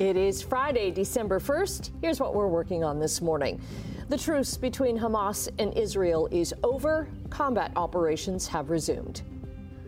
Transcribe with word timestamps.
It 0.00 0.16
is 0.16 0.40
Friday, 0.40 0.90
December 0.90 1.38
1st. 1.38 1.90
Here's 2.00 2.20
what 2.20 2.34
we're 2.34 2.46
working 2.46 2.82
on 2.82 2.98
this 2.98 3.20
morning. 3.20 3.60
The 4.08 4.16
truce 4.16 4.56
between 4.56 4.98
Hamas 4.98 5.50
and 5.58 5.76
Israel 5.76 6.26
is 6.30 6.54
over. 6.64 7.06
Combat 7.28 7.70
operations 7.76 8.48
have 8.48 8.70
resumed. 8.70 9.20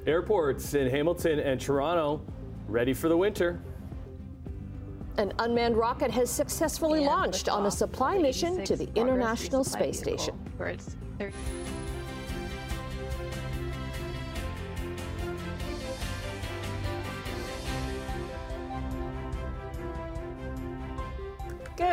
Airports 0.07 0.75
in 0.75 0.91
Hamilton 0.91 1.41
and 1.41 1.59
Toronto 1.59 2.21
ready 2.69 2.93
for 2.93 3.09
the 3.09 3.17
winter. 3.17 3.63
An 5.17 5.33
unmanned 5.39 5.79
rocket 5.79 6.11
has 6.11 6.29
successfully 6.29 6.99
and 6.99 7.07
launched 7.07 7.49
on 7.49 7.65
a 7.65 7.71
supply 7.71 8.19
mission 8.19 8.63
to 8.67 8.77
the 8.77 8.91
International 8.95 9.65
Space 9.65 9.99
Station. 9.99 10.39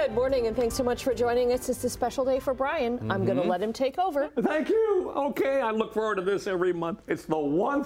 Good 0.09 0.16
morning, 0.16 0.48
and 0.48 0.55
thanks 0.55 0.73
so 0.73 0.84
much 0.84 1.04
for 1.04 1.13
joining 1.13 1.52
us. 1.52 1.70
It's 1.70 1.84
a 1.84 1.90
special 1.90 2.26
day 2.26 2.40
for 2.40 2.55
Brian. 2.55 2.98
Mm-hmm. 2.98 3.12
I'm 3.12 3.26
going 3.26 3.38
to 3.38 3.44
let 3.44 3.62
him 3.62 3.72
take 3.72 4.00
over. 4.00 4.30
Thank 4.41 4.67
you. 4.70 5.13
Okay, 5.16 5.62
I 5.62 5.70
look 5.70 5.94
forward 5.94 6.16
to 6.16 6.23
this 6.23 6.48
every 6.48 6.73
month. 6.73 7.04
It's 7.08 7.26
the 7.26 7.38
one 7.38 7.86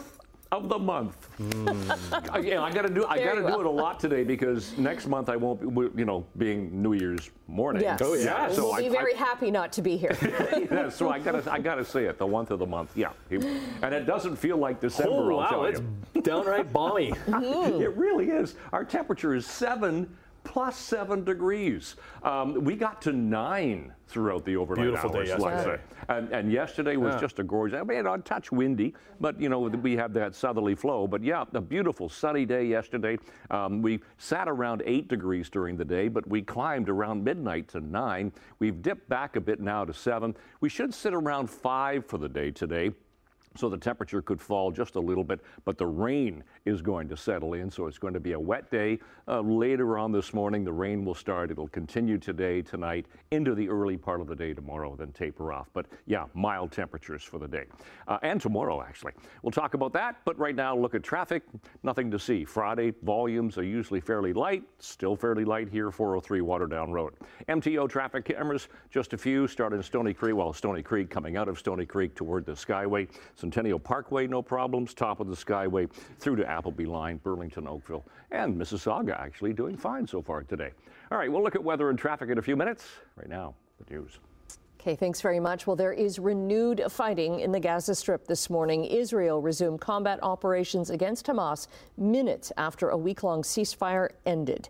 of 0.49 0.69
the 0.69 0.79
month. 0.79 1.27
Mm. 1.37 2.33
Again, 2.33 2.59
I 2.59 2.71
got 2.71 2.83
to 2.83 2.93
do. 2.93 3.05
I 3.07 3.21
got 3.21 3.33
to 3.33 3.41
do 3.41 3.59
it 3.59 3.65
a 3.65 3.69
lot 3.69 3.99
today 3.99 4.23
because 4.23 4.77
next 4.77 5.07
month 5.07 5.27
I 5.27 5.35
won't. 5.35 5.59
be, 5.59 5.99
You 5.99 6.05
know, 6.05 6.25
being 6.37 6.81
New 6.81 6.93
Year's 6.93 7.29
morning. 7.47 7.81
Yes. 7.81 7.99
Oh 8.01 8.13
yeah. 8.13 8.49
So 8.49 8.67
we'll 8.67 8.75
I, 8.75 8.81
be 8.83 8.87
very 8.89 9.15
I, 9.15 9.17
happy 9.17 9.51
not 9.51 9.73
to 9.73 9.81
be 9.81 9.97
here. 9.97 10.17
yeah, 10.71 10.87
so 10.87 11.09
I 11.09 11.19
got 11.19 11.43
to. 11.43 11.51
I 11.51 11.59
got 11.59 11.75
to 11.75 11.83
say 11.83 12.05
it. 12.05 12.17
The 12.17 12.27
month 12.27 12.51
of 12.51 12.59
the 12.59 12.65
month. 12.65 12.91
Yeah. 12.95 13.09
And 13.31 13.93
it 13.93 14.05
doesn't 14.05 14.37
feel 14.37 14.55
like 14.55 14.79
December. 14.79 15.33
Oh 15.33 15.35
wow, 15.35 15.63
it's 15.63 15.81
downright 16.21 16.71
balmy. 16.71 17.11
mm-hmm. 17.27 17.81
It 17.81 17.97
really 17.97 18.29
is. 18.29 18.55
Our 18.71 18.85
temperature 18.85 19.35
is 19.35 19.45
seven 19.45 20.15
plus 20.43 20.77
seven 20.77 21.23
degrees. 21.23 21.95
Um, 22.23 22.63
we 22.63 22.75
got 22.75 23.01
to 23.03 23.13
nine 23.13 23.93
throughout 24.07 24.45
the 24.45 24.55
overnight 24.55 24.85
Beautiful 24.85 25.15
hours. 25.15 25.29
Day 25.29 25.37
yesterday. 25.37 25.83
And, 26.09 26.31
and, 26.31 26.51
yesterday 26.51 26.97
was 26.97 27.15
yeah. 27.15 27.19
just 27.19 27.39
a 27.39 27.43
gorgeous. 27.43 27.79
I 27.79 27.83
mean, 27.83 28.05
a 28.05 28.17
touch 28.19 28.51
windy, 28.51 28.93
but 29.19 29.39
you 29.39 29.49
know 29.49 29.59
we 29.59 29.95
have 29.95 30.13
that 30.13 30.35
southerly 30.35 30.75
flow. 30.75 31.07
But 31.07 31.23
yeah, 31.23 31.45
a 31.53 31.61
beautiful 31.61 32.09
sunny 32.09 32.45
day 32.45 32.65
yesterday. 32.65 33.17
Um, 33.49 33.81
we 33.81 34.01
sat 34.17 34.47
around 34.47 34.83
eight 34.85 35.07
degrees 35.07 35.49
during 35.49 35.77
the 35.77 35.85
day, 35.85 36.09
but 36.09 36.27
we 36.27 36.41
climbed 36.41 36.89
around 36.89 37.23
midnight 37.23 37.67
to 37.69 37.79
nine. 37.79 38.31
We've 38.59 38.81
dipped 38.81 39.09
back 39.09 39.35
a 39.35 39.41
bit 39.41 39.59
now 39.59 39.85
to 39.85 39.93
seven. 39.93 40.35
We 40.59 40.69
should 40.69 40.93
sit 40.93 41.13
around 41.13 41.49
five 41.49 42.05
for 42.05 42.17
the 42.17 42.29
day 42.29 42.51
today 42.51 42.91
so 43.55 43.69
the 43.69 43.77
temperature 43.77 44.21
could 44.21 44.41
fall 44.41 44.71
just 44.71 44.95
a 44.95 44.99
little 44.99 45.23
bit, 45.23 45.39
but 45.65 45.77
the 45.77 45.85
rain 45.85 46.43
is 46.65 46.81
going 46.81 47.07
to 47.09 47.17
settle 47.17 47.53
in, 47.53 47.69
so 47.69 47.87
it's 47.87 47.97
going 47.97 48.13
to 48.13 48.19
be 48.19 48.33
a 48.33 48.39
wet 48.39 48.69
day. 48.71 48.99
Uh, 49.27 49.41
later 49.41 49.97
on 49.97 50.11
this 50.11 50.33
morning, 50.33 50.63
the 50.63 50.73
rain 50.73 51.05
will 51.05 51.15
start. 51.15 51.51
It'll 51.51 51.67
continue 51.67 52.17
today, 52.17 52.61
tonight, 52.61 53.05
into 53.31 53.55
the 53.55 53.69
early 53.69 53.97
part 53.97 54.21
of 54.21 54.27
the 54.27 54.35
day 54.35 54.53
tomorrow, 54.53 54.95
then 54.95 55.11
taper 55.11 55.53
off. 55.53 55.69
But 55.73 55.85
yeah, 56.05 56.25
mild 56.33 56.71
temperatures 56.71 57.23
for 57.23 57.39
the 57.39 57.47
day. 57.47 57.65
Uh, 58.07 58.17
and 58.23 58.41
tomorrow, 58.41 58.81
actually. 58.81 59.13
We'll 59.41 59.51
talk 59.51 59.73
about 59.73 59.93
that, 59.93 60.17
but 60.25 60.37
right 60.37 60.55
now, 60.55 60.75
look 60.75 60.95
at 60.95 61.03
traffic. 61.03 61.43
Nothing 61.83 62.09
to 62.11 62.19
see. 62.19 62.45
Friday, 62.45 62.93
volumes 63.03 63.57
are 63.57 63.63
usually 63.63 63.99
fairly 63.99 64.33
light, 64.33 64.63
still 64.79 65.15
fairly 65.15 65.45
light 65.45 65.69
here, 65.69 65.91
403 65.91 66.39
Waterdown 66.39 66.91
Road. 66.91 67.13
MTO 67.47 67.89
traffic 67.89 68.25
cameras, 68.25 68.67
just 68.89 69.13
a 69.13 69.17
few, 69.17 69.47
starting 69.47 69.77
in 69.77 69.83
Stoney 69.83 70.13
Creek, 70.13 70.35
well, 70.35 70.53
Stoney 70.53 70.81
Creek 70.81 71.09
coming 71.09 71.37
out 71.37 71.47
of 71.47 71.59
Stoney 71.59 71.85
Creek 71.85 72.15
toward 72.15 72.45
the 72.45 72.53
Skyway. 72.53 73.07
Centennial 73.43 73.77
Parkway, 73.77 74.25
no 74.25 74.41
problems. 74.41 74.93
Top 74.93 75.19
of 75.19 75.27
the 75.27 75.35
Skyway 75.35 75.91
through 76.17 76.37
to 76.37 76.49
Appleby 76.49 76.85
Line, 76.85 77.17
Burlington, 77.17 77.67
Oakville, 77.67 78.05
and 78.31 78.55
Mississauga 78.55 79.19
actually 79.19 79.51
doing 79.51 79.75
fine 79.75 80.07
so 80.07 80.21
far 80.21 80.43
today. 80.43 80.71
All 81.11 81.17
right, 81.17 81.29
we'll 81.29 81.43
look 81.43 81.53
at 81.53 81.61
weather 81.61 81.89
and 81.89 81.99
traffic 81.99 82.29
in 82.29 82.37
a 82.37 82.41
few 82.41 82.55
minutes. 82.55 82.85
Right 83.17 83.27
now, 83.27 83.53
the 83.85 83.93
news. 83.93 84.19
Okay, 84.79 84.95
thanks 84.95 85.19
very 85.19 85.41
much. 85.41 85.67
Well, 85.67 85.75
there 85.75 85.91
is 85.91 86.19
renewed 86.19 86.85
fighting 86.87 87.41
in 87.41 87.51
the 87.51 87.59
Gaza 87.59 87.95
Strip 87.95 88.27
this 88.27 88.49
morning. 88.49 88.85
Israel 88.85 89.41
resumed 89.41 89.81
combat 89.81 90.19
operations 90.23 90.89
against 90.89 91.25
Hamas 91.25 91.67
minutes 91.97 92.53
after 92.55 92.91
a 92.91 92.97
week 92.97 93.23
long 93.23 93.41
ceasefire 93.41 94.11
ended. 94.25 94.69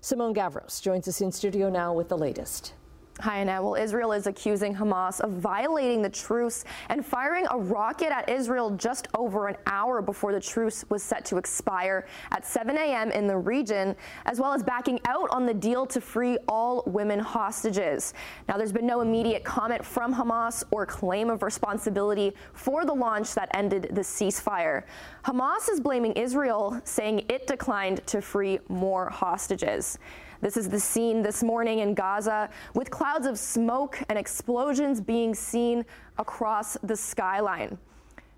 Simone 0.00 0.32
Gavros 0.32 0.80
joins 0.80 1.06
us 1.06 1.20
in 1.20 1.30
studio 1.30 1.68
now 1.68 1.92
with 1.92 2.08
the 2.08 2.16
latest. 2.16 2.72
Hi, 3.20 3.38
Annette. 3.38 3.62
Well, 3.62 3.76
Israel 3.76 4.12
is 4.12 4.26
accusing 4.26 4.74
Hamas 4.74 5.20
of 5.20 5.30
violating 5.30 6.02
the 6.02 6.10
truce 6.10 6.64
and 6.90 7.04
firing 7.04 7.46
a 7.50 7.56
rocket 7.56 8.12
at 8.12 8.28
Israel 8.28 8.72
just 8.72 9.08
over 9.16 9.48
an 9.48 9.56
hour 9.66 10.02
before 10.02 10.34
the 10.34 10.40
truce 10.40 10.84
was 10.90 11.02
set 11.02 11.24
to 11.26 11.38
expire 11.38 12.06
at 12.32 12.44
7 12.44 12.76
a.m. 12.76 13.10
in 13.10 13.26
the 13.26 13.36
region, 13.36 13.96
as 14.26 14.38
well 14.38 14.52
as 14.52 14.62
backing 14.62 15.00
out 15.06 15.30
on 15.30 15.46
the 15.46 15.54
deal 15.54 15.86
to 15.86 15.98
free 15.98 16.36
all 16.46 16.82
women 16.84 17.18
hostages. 17.18 18.12
Now, 18.48 18.58
there's 18.58 18.70
been 18.72 18.86
no 18.86 19.00
immediate 19.00 19.44
comment 19.44 19.82
from 19.82 20.14
Hamas 20.14 20.62
or 20.70 20.84
claim 20.84 21.30
of 21.30 21.42
responsibility 21.42 22.34
for 22.52 22.84
the 22.84 22.92
launch 22.92 23.32
that 23.32 23.48
ended 23.54 23.88
the 23.92 24.02
ceasefire. 24.02 24.82
Hamas 25.24 25.70
is 25.70 25.80
blaming 25.80 26.12
Israel, 26.12 26.78
saying 26.84 27.24
it 27.30 27.46
declined 27.46 28.06
to 28.08 28.20
free 28.20 28.58
more 28.68 29.08
hostages. 29.08 29.98
This 30.40 30.56
is 30.56 30.68
the 30.68 30.78
scene 30.78 31.22
this 31.22 31.42
morning 31.42 31.78
in 31.78 31.94
Gaza 31.94 32.50
with 32.74 32.90
clouds 32.90 33.26
of 33.26 33.38
smoke 33.38 33.98
and 34.08 34.18
explosions 34.18 35.00
being 35.00 35.34
seen 35.34 35.84
across 36.18 36.76
the 36.82 36.94
skyline. 36.96 37.78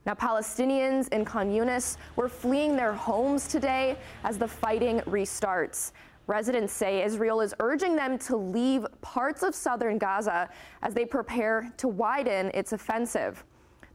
Now, 0.07 0.15
Palestinians 0.15 1.09
in 1.13 1.25
Khan 1.25 1.51
Yunis 1.51 1.97
were 2.17 2.29
fleeing 2.29 2.77
their 2.77 2.93
homes 2.93 3.49
today 3.49 3.99
as 4.25 4.39
the 4.39 4.49
fighting 4.49 5.01
restarts. 5.01 5.93
Residents 6.29 6.73
say 6.73 7.03
Israel 7.03 7.41
is 7.41 7.55
urging 7.59 7.97
them 7.97 8.19
to 8.19 8.37
leave 8.37 8.87
parts 9.01 9.43
of 9.43 9.55
southern 9.55 9.99
Gaza 9.99 10.49
as 10.83 10.95
they 10.95 11.05
prepare 11.05 11.73
to 11.79 11.89
widen 11.89 12.51
its 12.55 12.73
offensive. 12.73 13.45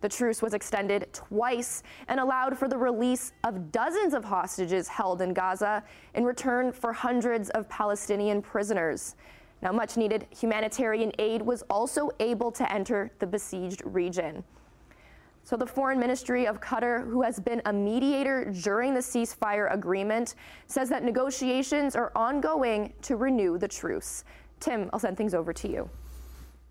The 0.03 0.09
truce 0.09 0.41
was 0.41 0.53
extended 0.53 1.07
twice 1.13 1.81
and 2.09 2.19
allowed 2.19 2.57
for 2.57 2.67
the 2.67 2.77
release 2.77 3.31
of 3.45 3.71
dozens 3.71 4.13
of 4.13 4.25
hostages 4.25 4.89
held 4.89 5.21
in 5.21 5.33
Gaza 5.33 5.81
in 6.13 6.25
return 6.25 6.73
for 6.73 6.91
hundreds 6.91 7.49
of 7.51 7.69
Palestinian 7.69 8.41
prisoners. 8.41 9.15
Now, 9.61 9.71
much 9.71 9.95
needed 9.95 10.27
humanitarian 10.29 11.13
aid 11.19 11.41
was 11.41 11.61
also 11.69 12.09
able 12.19 12.51
to 12.51 12.69
enter 12.69 13.11
the 13.19 13.25
besieged 13.25 13.81
region. 13.85 14.43
So, 15.45 15.55
the 15.55 15.65
Foreign 15.65 16.01
Ministry 16.01 16.47
of 16.47 16.59
Qatar, 16.59 17.09
who 17.09 17.21
has 17.21 17.39
been 17.39 17.61
a 17.63 17.71
mediator 17.71 18.51
during 18.61 18.93
the 18.93 18.99
ceasefire 18.99 19.73
agreement, 19.73 20.35
says 20.67 20.89
that 20.89 21.05
negotiations 21.05 21.95
are 21.95 22.11
ongoing 22.13 22.91
to 23.03 23.15
renew 23.15 23.57
the 23.57 23.69
truce. 23.69 24.25
Tim, 24.59 24.89
I'll 24.91 24.99
send 24.99 25.15
things 25.15 25.33
over 25.33 25.53
to 25.53 25.69
you. 25.69 25.89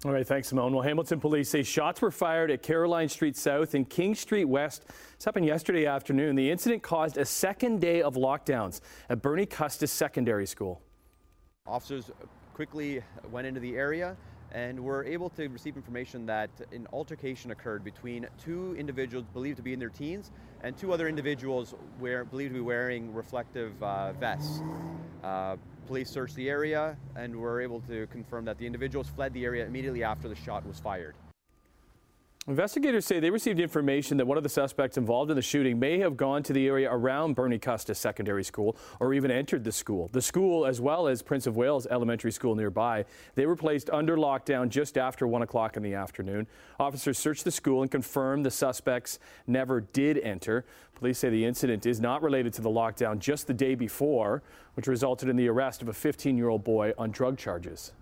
All 0.05 0.11
right, 0.11 0.27
thanks, 0.27 0.49
Simone. 0.49 0.73
Well, 0.73 0.83
Hamilton 0.83 1.21
police 1.21 1.49
say 1.49 1.63
shots 1.63 2.03
were 2.03 2.11
fired 2.11 2.51
at 2.51 2.61
Caroline 2.61 3.09
Street 3.09 3.37
South 3.37 3.75
and 3.75 3.89
King 3.89 4.17
Street 4.17 4.47
West. 4.47 4.85
This 4.89 5.25
happened 5.25 5.47
yesterday 5.47 5.87
afternoon. 5.87 6.35
The 6.35 6.51
incident 6.51 6.83
caused 6.83 7.19
a 7.19 7.25
second 7.25 7.81
day 7.81 8.03
of 8.03 8.17
lockdowns 8.17 8.81
at 9.09 9.23
Bernie 9.23 9.47
Custis 9.47 9.93
Secondary 9.93 10.45
School. 10.45 10.83
Officers 11.69 12.11
quickly 12.53 13.01
went 13.31 13.47
into 13.47 13.61
the 13.61 13.77
area 13.77 14.17
and 14.53 14.79
we 14.79 14.85
were 14.85 15.05
able 15.05 15.31
to 15.31 15.49
receive 15.49 15.77
information 15.77 16.27
that 16.27 16.51
an 16.73 16.87
altercation 16.93 17.51
occurred 17.51 17.85
between 17.85 18.27
two 18.43 18.77
individuals 18.79 19.25
believed 19.33 19.57
to 19.57 19.63
be 19.63 19.73
in 19.73 19.79
their 19.79 19.89
teens 19.89 20.31
and 20.63 20.77
two 20.77 20.93
other 20.93 21.09
individuals 21.09 21.75
were 22.01 22.25
believed 22.25 22.51
to 22.51 22.55
be 22.55 22.61
wearing 22.61 23.13
reflective 23.15 23.83
uh, 23.83 24.13
vests. 24.13 24.61
Uh, 25.25 25.57
Police 25.87 26.11
searched 26.11 26.37
the 26.37 26.49
area 26.49 26.97
and 27.17 27.35
were 27.35 27.61
able 27.61 27.81
to 27.81 28.07
confirm 28.07 28.45
that 28.45 28.57
the 28.59 28.67
individuals 28.67 29.09
fled 29.09 29.35
the 29.35 29.45
area 29.45 29.67
immediately 29.67 30.05
after 30.05 30.29
the 30.29 30.35
shot 30.37 30.67
was 30.67 30.79
fired. 30.79 31.15
Investigators 32.49 33.07
say 33.07 33.21
they 33.21 33.31
received 33.31 33.61
information 33.61 34.17
that 34.17 34.27
one 34.27 34.37
of 34.37 34.43
the 34.43 34.49
suspects 34.49 34.97
involved 34.97 35.31
in 35.31 35.37
the 35.37 35.43
shooting 35.43 35.79
may 35.79 36.01
have 36.01 36.17
gone 36.17 36.43
to 36.43 36.53
the 36.53 36.67
area 36.67 36.93
around 36.93 37.37
Bernie 37.37 37.57
Custis 37.57 38.01
Secondary 38.01 38.43
School 38.43 38.77
or 38.99 39.15
even 39.15 39.31
entered 39.31 39.63
the 39.63 39.71
school. 39.71 40.11
The 40.11 40.21
school, 40.21 40.67
as 40.67 40.81
well 40.81 41.07
as 41.07 41.23
Prince 41.23 41.47
of 41.47 41.57
Wales 41.57 41.87
Elementary 41.89 42.33
School 42.33 42.57
nearby, 42.57 43.05
they 43.37 43.47
were 43.47 43.55
placed 43.55 43.91
under 43.91 44.17
lockdown 44.17 44.71
just 44.71 44.99
after 44.99 45.25
1 45.25 45.43
o'clock 45.43 45.77
in 45.77 45.85
the 45.85 45.95
afternoon. 45.95 46.49
Officers 46.81 47.17
searched 47.17 47.45
the 47.45 47.53
school 47.53 47.83
and 47.83 47.93
confirmed 47.93 48.45
the 48.45 48.51
suspects 48.51 49.21
never 49.47 49.81
did 49.81 50.19
enter. 50.19 50.65
Police 50.97 51.21
say 51.21 51.31
the 51.31 51.45
incident 51.45 51.87
is 51.87 52.01
not 52.01 52.25
related 52.25 52.53
to 52.55 52.61
the 52.63 52.71
lockdown 52.71 53.21
just 53.21 53.47
the 53.47 53.55
day 53.55 53.77
before, 53.77 54.43
which 54.75 54.89
resulted 54.89 55.29
in 55.29 55.37
the 55.37 55.49
arrest 55.49 55.81
of 55.81 55.87
a 55.87 55.93
15 55.93 56.37
year 56.37 56.49
old 56.49 56.65
boy 56.65 56.93
on 56.99 57.13
drug 57.13 57.39
charges. 57.39 57.93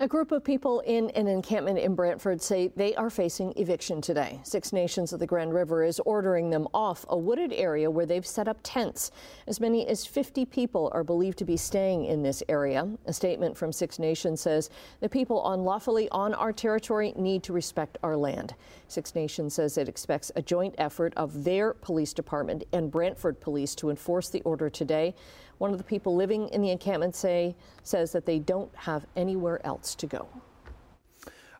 A 0.00 0.06
group 0.06 0.30
of 0.30 0.44
people 0.44 0.78
in 0.86 1.10
an 1.16 1.26
encampment 1.26 1.76
in 1.76 1.96
Brantford 1.96 2.40
say 2.40 2.70
they 2.76 2.94
are 2.94 3.10
facing 3.10 3.52
eviction 3.56 4.00
today. 4.00 4.38
Six 4.44 4.72
Nations 4.72 5.12
of 5.12 5.18
the 5.18 5.26
Grand 5.26 5.52
River 5.52 5.82
is 5.82 5.98
ordering 6.06 6.50
them 6.50 6.68
off 6.72 7.04
a 7.08 7.18
wooded 7.18 7.52
area 7.52 7.90
where 7.90 8.06
they've 8.06 8.24
set 8.24 8.46
up 8.46 8.60
tents. 8.62 9.10
As 9.48 9.58
many 9.58 9.88
as 9.88 10.06
50 10.06 10.44
people 10.44 10.88
are 10.94 11.02
believed 11.02 11.36
to 11.38 11.44
be 11.44 11.56
staying 11.56 12.04
in 12.04 12.22
this 12.22 12.44
area. 12.48 12.88
A 13.06 13.12
statement 13.12 13.56
from 13.56 13.72
Six 13.72 13.98
Nations 13.98 14.40
says 14.40 14.70
the 15.00 15.08
people 15.08 15.44
unlawfully 15.52 16.08
on 16.10 16.32
our 16.32 16.52
territory 16.52 17.12
need 17.16 17.42
to 17.42 17.52
respect 17.52 17.98
our 18.04 18.16
land. 18.16 18.54
Six 18.86 19.16
Nations 19.16 19.54
says 19.54 19.76
it 19.76 19.88
expects 19.88 20.30
a 20.36 20.42
joint 20.42 20.76
effort 20.78 21.12
of 21.16 21.42
their 21.42 21.74
police 21.74 22.12
department 22.12 22.62
and 22.72 22.88
Brantford 22.88 23.40
police 23.40 23.74
to 23.74 23.90
enforce 23.90 24.28
the 24.28 24.42
order 24.42 24.70
today. 24.70 25.16
One 25.58 25.72
of 25.72 25.78
the 25.78 25.84
people 25.84 26.14
living 26.14 26.48
in 26.48 26.62
the 26.62 26.70
encampment 26.70 27.14
say, 27.14 27.54
says 27.82 28.12
that 28.12 28.26
they 28.26 28.38
don't 28.38 28.74
have 28.74 29.06
anywhere 29.16 29.64
else 29.66 29.94
to 29.96 30.06
go. 30.06 30.28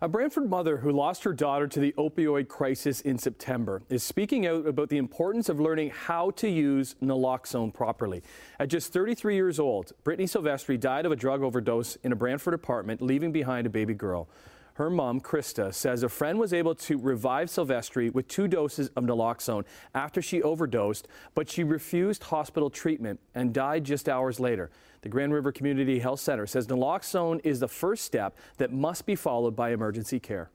A 0.00 0.06
Brantford 0.06 0.48
mother 0.48 0.76
who 0.76 0.92
lost 0.92 1.24
her 1.24 1.32
daughter 1.32 1.66
to 1.66 1.80
the 1.80 1.92
opioid 1.98 2.46
crisis 2.46 3.00
in 3.00 3.18
September 3.18 3.82
is 3.88 4.04
speaking 4.04 4.46
out 4.46 4.64
about 4.64 4.90
the 4.90 4.96
importance 4.96 5.48
of 5.48 5.58
learning 5.58 5.90
how 5.90 6.30
to 6.32 6.48
use 6.48 6.94
naloxone 7.02 7.74
properly. 7.74 8.22
At 8.60 8.68
just 8.68 8.92
33 8.92 9.34
years 9.34 9.58
old, 9.58 9.90
Brittany 10.04 10.28
Silvestri 10.28 10.78
died 10.78 11.04
of 11.04 11.10
a 11.10 11.16
drug 11.16 11.42
overdose 11.42 11.96
in 12.04 12.12
a 12.12 12.16
Brantford 12.16 12.54
apartment, 12.54 13.02
leaving 13.02 13.32
behind 13.32 13.66
a 13.66 13.70
baby 13.70 13.94
girl. 13.94 14.28
Her 14.78 14.90
mom, 14.90 15.20
Krista, 15.20 15.74
says 15.74 16.04
a 16.04 16.08
friend 16.08 16.38
was 16.38 16.52
able 16.52 16.72
to 16.76 16.98
revive 16.98 17.48
Silvestri 17.48 18.14
with 18.14 18.28
two 18.28 18.46
doses 18.46 18.90
of 18.94 19.02
naloxone 19.02 19.64
after 19.92 20.22
she 20.22 20.40
overdosed, 20.40 21.08
but 21.34 21.50
she 21.50 21.64
refused 21.64 22.22
hospital 22.22 22.70
treatment 22.70 23.18
and 23.34 23.52
died 23.52 23.82
just 23.82 24.08
hours 24.08 24.38
later. 24.38 24.70
The 25.00 25.08
Grand 25.08 25.34
River 25.34 25.50
Community 25.50 25.98
Health 25.98 26.20
Center 26.20 26.46
says 26.46 26.68
naloxone 26.68 27.40
is 27.42 27.58
the 27.58 27.66
first 27.66 28.04
step 28.04 28.38
that 28.58 28.72
must 28.72 29.04
be 29.04 29.16
followed 29.16 29.56
by 29.56 29.72
emergency 29.72 30.20
care. 30.20 30.48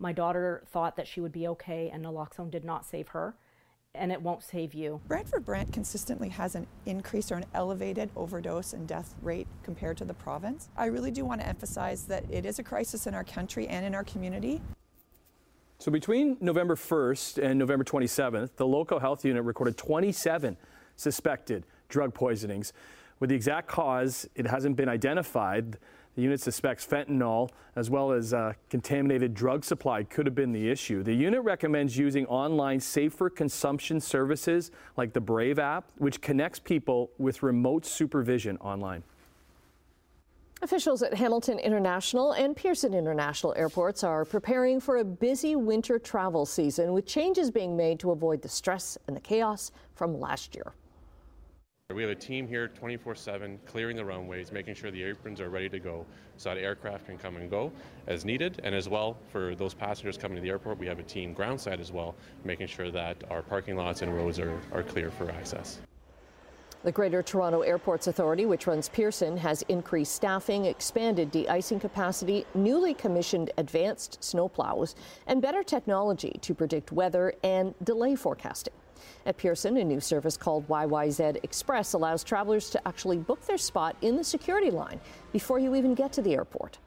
My 0.00 0.10
daughter 0.10 0.64
thought 0.66 0.96
that 0.96 1.06
she 1.06 1.20
would 1.20 1.30
be 1.30 1.46
okay, 1.46 1.90
and 1.92 2.04
naloxone 2.04 2.50
did 2.50 2.64
not 2.64 2.84
save 2.84 3.06
her 3.10 3.36
and 3.94 4.12
it 4.12 4.22
won't 4.22 4.42
save 4.42 4.72
you. 4.72 5.00
Brantford 5.08 5.44
Brant 5.44 5.72
consistently 5.72 6.28
has 6.28 6.54
an 6.54 6.66
increased 6.86 7.32
or 7.32 7.36
an 7.36 7.44
elevated 7.54 8.10
overdose 8.16 8.72
and 8.72 8.86
death 8.86 9.14
rate 9.20 9.48
compared 9.62 9.96
to 9.96 10.04
the 10.04 10.14
province. 10.14 10.68
I 10.76 10.86
really 10.86 11.10
do 11.10 11.24
want 11.24 11.40
to 11.40 11.46
emphasize 11.46 12.04
that 12.04 12.24
it 12.30 12.46
is 12.46 12.58
a 12.58 12.62
crisis 12.62 13.06
in 13.06 13.14
our 13.14 13.24
country 13.24 13.66
and 13.66 13.84
in 13.84 13.94
our 13.94 14.04
community. 14.04 14.60
So 15.78 15.90
between 15.90 16.36
November 16.40 16.76
1st 16.76 17.42
and 17.42 17.58
November 17.58 17.84
27th, 17.84 18.56
the 18.56 18.66
local 18.66 19.00
health 19.00 19.24
unit 19.24 19.44
recorded 19.44 19.76
27 19.76 20.56
suspected 20.96 21.64
drug 21.88 22.14
poisonings. 22.14 22.72
With 23.18 23.30
the 23.30 23.36
exact 23.36 23.66
cause, 23.68 24.28
it 24.34 24.46
hasn't 24.46 24.76
been 24.76 24.88
identified. 24.88 25.78
The 26.20 26.24
unit 26.24 26.42
suspects 26.42 26.86
fentanyl 26.86 27.48
as 27.76 27.88
well 27.88 28.12
as 28.12 28.34
uh, 28.34 28.52
contaminated 28.68 29.32
drug 29.32 29.64
supply 29.64 30.02
could 30.02 30.26
have 30.26 30.34
been 30.34 30.52
the 30.52 30.68
issue. 30.68 31.02
The 31.02 31.14
unit 31.14 31.42
recommends 31.42 31.96
using 31.96 32.26
online 32.26 32.78
safer 32.78 33.30
consumption 33.30 34.00
services 34.00 34.70
like 34.98 35.14
the 35.14 35.20
Brave 35.22 35.58
app, 35.58 35.90
which 35.96 36.20
connects 36.20 36.58
people 36.58 37.10
with 37.16 37.42
remote 37.42 37.86
supervision 37.86 38.58
online. 38.58 39.02
Officials 40.60 41.02
at 41.02 41.14
Hamilton 41.14 41.58
International 41.58 42.32
and 42.32 42.54
Pearson 42.54 42.92
International 42.92 43.54
airports 43.56 44.04
are 44.04 44.26
preparing 44.26 44.78
for 44.78 44.98
a 44.98 45.04
busy 45.04 45.56
winter 45.56 45.98
travel 45.98 46.44
season 46.44 46.92
with 46.92 47.06
changes 47.06 47.50
being 47.50 47.78
made 47.78 47.98
to 47.98 48.10
avoid 48.10 48.42
the 48.42 48.48
stress 48.50 48.98
and 49.06 49.16
the 49.16 49.22
chaos 49.22 49.72
from 49.94 50.20
last 50.20 50.54
year. 50.54 50.74
We 51.94 52.02
have 52.02 52.10
a 52.10 52.14
team 52.14 52.46
here 52.46 52.68
24 52.68 53.16
7 53.16 53.58
clearing 53.66 53.96
the 53.96 54.04
runways, 54.04 54.52
making 54.52 54.74
sure 54.74 54.92
the 54.92 55.02
aprons 55.02 55.40
are 55.40 55.50
ready 55.50 55.68
to 55.68 55.80
go 55.80 56.06
so 56.36 56.50
that 56.50 56.58
aircraft 56.58 57.06
can 57.06 57.18
come 57.18 57.36
and 57.36 57.50
go 57.50 57.72
as 58.06 58.24
needed. 58.24 58.60
And 58.62 58.74
as 58.74 58.88
well, 58.88 59.16
for 59.32 59.56
those 59.56 59.74
passengers 59.74 60.16
coming 60.16 60.36
to 60.36 60.42
the 60.42 60.50
airport, 60.50 60.78
we 60.78 60.86
have 60.86 61.00
a 61.00 61.02
team 61.02 61.34
groundside 61.34 61.80
as 61.80 61.90
well, 61.90 62.14
making 62.44 62.68
sure 62.68 62.92
that 62.92 63.24
our 63.28 63.42
parking 63.42 63.76
lots 63.76 64.02
and 64.02 64.14
roads 64.14 64.38
are, 64.38 64.60
are 64.72 64.84
clear 64.84 65.10
for 65.10 65.30
access. 65.32 65.80
The 66.82 66.92
Greater 66.92 67.22
Toronto 67.22 67.60
Airports 67.60 68.06
Authority, 68.06 68.46
which 68.46 68.66
runs 68.66 68.88
Pearson, 68.88 69.36
has 69.36 69.62
increased 69.68 70.14
staffing, 70.14 70.64
expanded 70.64 71.30
de-icing 71.30 71.78
capacity, 71.78 72.46
newly 72.54 72.94
commissioned 72.94 73.50
advanced 73.58 74.18
snowplows, 74.22 74.94
and 75.26 75.42
better 75.42 75.62
technology 75.62 76.38
to 76.40 76.54
predict 76.54 76.90
weather 76.90 77.34
and 77.42 77.74
delay 77.84 78.14
forecasting. 78.14 78.72
At 79.26 79.36
Pearson, 79.36 79.76
a 79.76 79.84
new 79.84 80.00
service 80.00 80.36
called 80.36 80.66
YYZ 80.68 81.42
Express 81.42 81.92
allows 81.92 82.24
travelers 82.24 82.70
to 82.70 82.88
actually 82.88 83.18
book 83.18 83.44
their 83.46 83.58
spot 83.58 83.96
in 84.02 84.16
the 84.16 84.24
security 84.24 84.70
line 84.70 85.00
before 85.32 85.58
you 85.58 85.74
even 85.74 85.94
get 85.94 86.12
to 86.12 86.22
the 86.22 86.34
airport. 86.34 86.78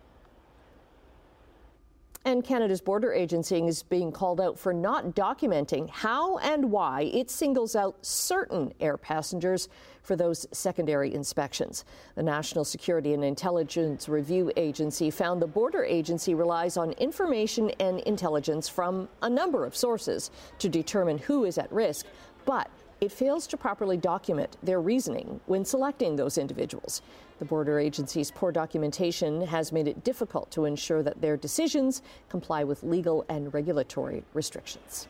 And 2.26 2.44
Canada's 2.44 2.80
border 2.80 3.12
agency 3.12 3.66
is 3.68 3.84
being 3.84 4.12
called 4.12 4.40
out 4.40 4.58
for 4.58 4.74
not 4.74 5.14
documenting 5.14 5.90
how 5.90 6.38
and 6.38 6.72
why 6.72 7.02
it 7.14 7.30
singles 7.30 7.76
out 7.76 7.98
certain 8.06 8.74
air 8.80 8.96
passengers 8.96 9.68
for 10.04 10.16
those 10.16 10.46
secondary 10.52 11.14
inspections. 11.14 11.86
The 12.16 12.24
National 12.24 12.64
Security 12.66 13.14
and 13.14 13.24
Intelligence 13.24 14.08
Review 14.08 14.52
Agency 14.56 15.10
found 15.10 15.42
the 15.42 15.48
border 15.48 15.84
agency 15.84 16.36
relies 16.36 16.78
on 16.78 16.92
information 16.94 17.72
and 17.80 18.02
intelligence 18.02 18.70
from 18.70 19.10
a 19.22 19.30
number 19.30 19.66
of 19.66 19.76
sources 19.76 20.30
to 20.60 20.70
determine 20.70 21.18
who 21.18 21.46
is 21.46 21.58
at 21.58 21.72
risk, 21.72 22.06
but 22.46 22.70
it 23.02 23.12
fails 23.12 23.48
to 23.48 23.58
properly 23.58 23.98
document 23.98 24.56
their 24.64 24.80
reasoning 24.80 25.42
when 25.46 25.66
selecting 25.66 26.16
those 26.16 26.38
individuals. 26.38 27.02
The 27.40 27.46
border 27.46 27.80
agency's 27.80 28.32
poor 28.32 28.52
documentation 28.52 29.42
has 29.42 29.74
made 29.74 29.90
it 29.90 30.06
difficult 30.06 30.52
to 30.52 30.64
ensure 30.64 31.04
that 31.04 31.20
their 31.20 31.36
decisions 31.36 32.02
comply 32.30 32.64
with 32.64 32.84
legal 32.84 33.26
and 33.28 33.54
regulatory 33.54 34.24
restrictions. 34.34 35.08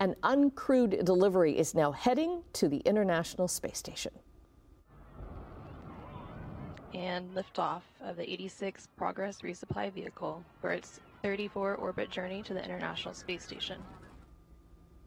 An 0.00 0.16
uncrewed 0.22 1.04
delivery 1.04 1.56
is 1.56 1.74
now 1.74 1.92
heading 1.92 2.42
to 2.54 2.68
the 2.68 2.78
International 2.78 3.46
Space 3.46 3.78
Station. 3.78 4.12
And 6.92 7.34
liftoff 7.34 7.82
of 8.02 8.16
the 8.16 8.32
86 8.32 8.88
Progress 8.96 9.40
resupply 9.42 9.92
vehicle 9.92 10.44
for 10.60 10.70
its 10.70 11.00
34 11.22 11.76
orbit 11.76 12.10
journey 12.10 12.42
to 12.42 12.54
the 12.54 12.64
International 12.64 13.14
Space 13.14 13.44
Station. 13.44 13.80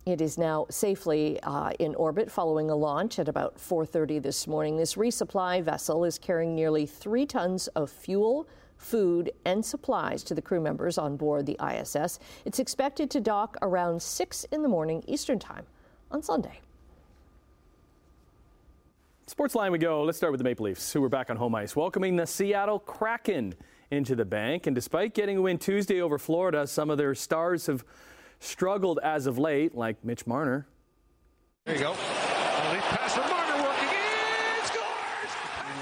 It 0.05 0.21
is 0.21 0.37
now 0.37 0.67
safely 0.69 1.37
uh, 1.43 1.71
in 1.79 1.93
orbit 1.95 2.31
following 2.31 2.69
a 2.69 2.75
launch 2.75 3.19
at 3.19 3.27
about 3.27 3.57
4:30 3.57 4.21
this 4.21 4.47
morning. 4.47 4.77
This 4.77 4.95
resupply 4.95 5.61
vessel 5.61 6.05
is 6.05 6.17
carrying 6.17 6.55
nearly 6.55 6.85
three 6.85 7.25
tons 7.25 7.67
of 7.69 7.91
fuel, 7.91 8.47
food, 8.77 9.31
and 9.45 9.65
supplies 9.65 10.23
to 10.23 10.35
the 10.35 10.41
crew 10.41 10.61
members 10.61 10.97
on 10.97 11.17
board 11.17 11.45
the 11.45 11.57
ISS. 11.63 12.19
It's 12.45 12.59
expected 12.59 13.09
to 13.11 13.19
dock 13.19 13.57
around 13.61 14.01
6 14.01 14.43
in 14.45 14.61
the 14.61 14.69
morning 14.69 15.03
Eastern 15.07 15.39
Time 15.39 15.65
on 16.11 16.21
Sunday. 16.21 16.59
Sports 19.27 19.55
line 19.55 19.73
we 19.73 19.77
go. 19.77 20.03
Let's 20.03 20.17
start 20.17 20.31
with 20.31 20.39
the 20.39 20.45
Maple 20.45 20.65
Leafs, 20.65 20.93
who 20.93 21.03
are 21.03 21.09
back 21.09 21.29
on 21.29 21.35
home 21.35 21.53
ice, 21.53 21.75
welcoming 21.75 22.15
the 22.15 22.25
Seattle 22.25 22.79
Kraken 22.79 23.53
into 23.91 24.15
the 24.15 24.23
bank. 24.23 24.67
And 24.67 24.75
despite 24.75 25.13
getting 25.13 25.37
a 25.37 25.41
win 25.41 25.57
Tuesday 25.57 26.01
over 26.01 26.17
Florida, 26.17 26.65
some 26.65 26.89
of 26.89 26.97
their 26.97 27.13
stars 27.13 27.65
have 27.65 27.83
struggled 28.39 28.99
as 29.03 29.27
of 29.27 29.37
late, 29.37 29.75
like 29.75 30.03
Mitch 30.03 30.25
Marner. 30.25 30.65
There 31.65 31.75
you 31.75 31.81
go. 31.81 31.93
pass 31.93 33.15
from 33.15 33.29
Marner 33.29 33.63
working 33.63 33.89
in, 33.89 34.65
scores! 34.65 35.33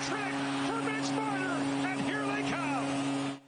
trick 0.07 0.33
for 0.65 0.81
Mitch 0.81 1.11
Marner, 1.11 1.87
and 1.87 2.01
here 2.01 2.25
they 2.25 2.49
come. 2.49 3.39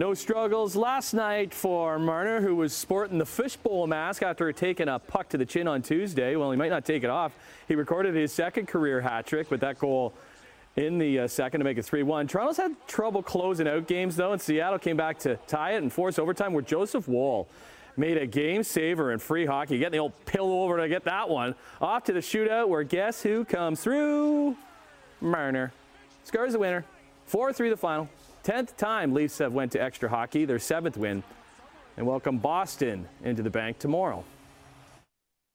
No 0.00 0.14
struggles 0.14 0.76
last 0.76 1.12
night 1.12 1.52
for 1.52 1.98
Marner, 1.98 2.40
who 2.40 2.56
was 2.56 2.72
sporting 2.72 3.18
the 3.18 3.26
fishbowl 3.26 3.86
mask 3.86 4.22
after 4.22 4.50
taking 4.50 4.88
a 4.88 4.98
puck 4.98 5.28
to 5.28 5.36
the 5.36 5.44
chin 5.44 5.68
on 5.68 5.82
Tuesday. 5.82 6.36
Well, 6.36 6.50
he 6.50 6.56
might 6.56 6.70
not 6.70 6.86
take 6.86 7.04
it 7.04 7.10
off. 7.10 7.34
He 7.68 7.74
recorded 7.74 8.14
his 8.14 8.32
second 8.32 8.66
career 8.66 9.02
hat 9.02 9.26
trick 9.26 9.50
with 9.50 9.60
that 9.60 9.78
goal 9.78 10.14
in 10.74 10.96
the 10.96 11.18
uh, 11.18 11.28
second 11.28 11.60
to 11.60 11.64
make 11.64 11.76
it 11.76 11.84
3 11.84 12.02
1. 12.02 12.28
Toronto's 12.28 12.56
had 12.56 12.74
trouble 12.88 13.22
closing 13.22 13.68
out 13.68 13.86
games, 13.86 14.16
though, 14.16 14.32
and 14.32 14.40
Seattle 14.40 14.78
came 14.78 14.96
back 14.96 15.18
to 15.18 15.36
tie 15.46 15.72
it 15.72 15.82
and 15.82 15.92
force 15.92 16.18
overtime 16.18 16.54
where 16.54 16.62
Joseph 16.62 17.06
Woll 17.06 17.46
made 17.98 18.16
a 18.16 18.26
game 18.26 18.62
saver 18.62 19.12
in 19.12 19.18
free 19.18 19.44
hockey. 19.44 19.76
Getting 19.76 19.92
the 19.92 19.98
old 19.98 20.14
pillow 20.24 20.62
over 20.62 20.78
to 20.78 20.88
get 20.88 21.04
that 21.04 21.28
one. 21.28 21.54
Off 21.78 22.04
to 22.04 22.14
the 22.14 22.20
shootout 22.20 22.68
where 22.68 22.84
guess 22.84 23.22
who 23.22 23.44
comes 23.44 23.82
through? 23.82 24.56
Marner. 25.20 25.74
Scores 26.24 26.54
the 26.54 26.58
winner. 26.58 26.86
4 27.26 27.52
3 27.52 27.68
the 27.68 27.76
final. 27.76 28.08
10th 28.44 28.76
time 28.76 29.12
Leafs 29.12 29.38
have 29.38 29.52
went 29.52 29.72
to 29.72 29.82
extra 29.82 30.08
hockey, 30.08 30.44
their 30.46 30.58
seventh 30.58 30.96
win, 30.96 31.22
and 31.96 32.06
welcome 32.06 32.38
Boston 32.38 33.06
into 33.22 33.42
the 33.42 33.50
bank 33.50 33.78
tomorrow. 33.78 34.24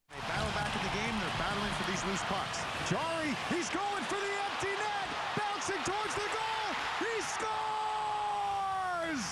They 0.10 0.18
battle 0.27 0.51
back 0.51 0.75
in 0.75 0.82
the 0.84 0.89
game. 0.94 1.15
They're 1.20 1.30
battling 1.39 1.72
for 1.72 1.89
these 1.89 2.06
loose 2.06 2.22
pucks. 2.24 2.60
Jarry, 2.88 3.36
he's 3.50 3.70
going 3.70 4.04
for 4.04 4.15
the 4.15 4.34
empty 4.46 4.68
net. 4.77 5.08
Bouncing 5.36 5.82
towards 5.84 6.13
the 6.13 6.30
goal. 6.30 6.75
He 7.00 7.22
scores! 7.22 9.24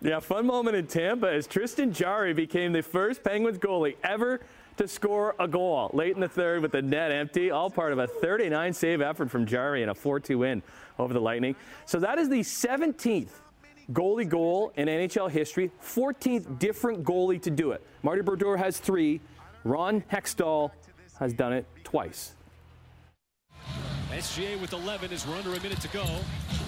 Yeah, 0.00 0.18
fun 0.18 0.46
moment 0.46 0.74
in 0.74 0.88
Tampa 0.88 1.32
as 1.32 1.46
Tristan 1.46 1.92
Jarry 1.92 2.32
became 2.32 2.72
the 2.72 2.82
first 2.82 3.22
Penguins 3.22 3.58
goalie 3.58 3.94
ever 4.02 4.40
to 4.76 4.88
score 4.88 5.34
a 5.38 5.46
goal 5.46 5.90
late 5.92 6.14
in 6.14 6.20
the 6.20 6.28
third 6.28 6.62
with 6.62 6.72
the 6.72 6.82
net 6.82 7.12
empty, 7.12 7.50
all 7.50 7.70
part 7.70 7.92
of 7.92 7.98
a 7.98 8.06
39 8.06 8.72
save 8.72 9.00
effort 9.00 9.30
from 9.30 9.46
Jarry 9.46 9.82
and 9.82 9.90
a 9.90 9.94
4 9.94 10.20
2 10.20 10.38
win 10.38 10.62
over 10.98 11.12
the 11.12 11.20
Lightning. 11.20 11.54
So 11.86 11.98
that 12.00 12.18
is 12.18 12.28
the 12.28 12.40
17th 12.40 13.30
goalie 13.92 14.28
goal 14.28 14.72
in 14.76 14.88
NHL 14.88 15.30
history, 15.30 15.70
14th 15.82 16.58
different 16.58 17.04
goalie 17.04 17.40
to 17.42 17.50
do 17.50 17.72
it. 17.72 17.84
Marty 18.02 18.22
Brodeur 18.22 18.56
has 18.56 18.78
three, 18.78 19.20
Ron 19.64 20.02
Hextall 20.02 20.70
has 21.18 21.32
done 21.32 21.52
it 21.52 21.66
twice. 21.84 22.34
SGA 24.10 24.60
with 24.60 24.72
11 24.72 25.10
as 25.12 25.26
we're 25.26 25.36
under 25.36 25.54
a 25.54 25.60
minute 25.60 25.80
to 25.80 25.88
go. 25.88 26.04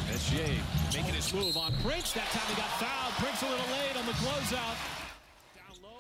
SGA 0.09 0.49
making 0.95 1.15
his 1.15 1.33
move 1.35 1.57
on 1.57 1.73
Prince. 1.83 2.13
That 2.13 2.27
time 2.31 2.47
he 2.49 2.55
got 2.55 2.71
fouled. 2.81 3.13
Prince 3.15 3.43
a 3.43 3.49
little 3.51 3.67
late 3.77 3.97
on 3.97 4.07
the 4.07 4.13
closeout. 4.13 5.04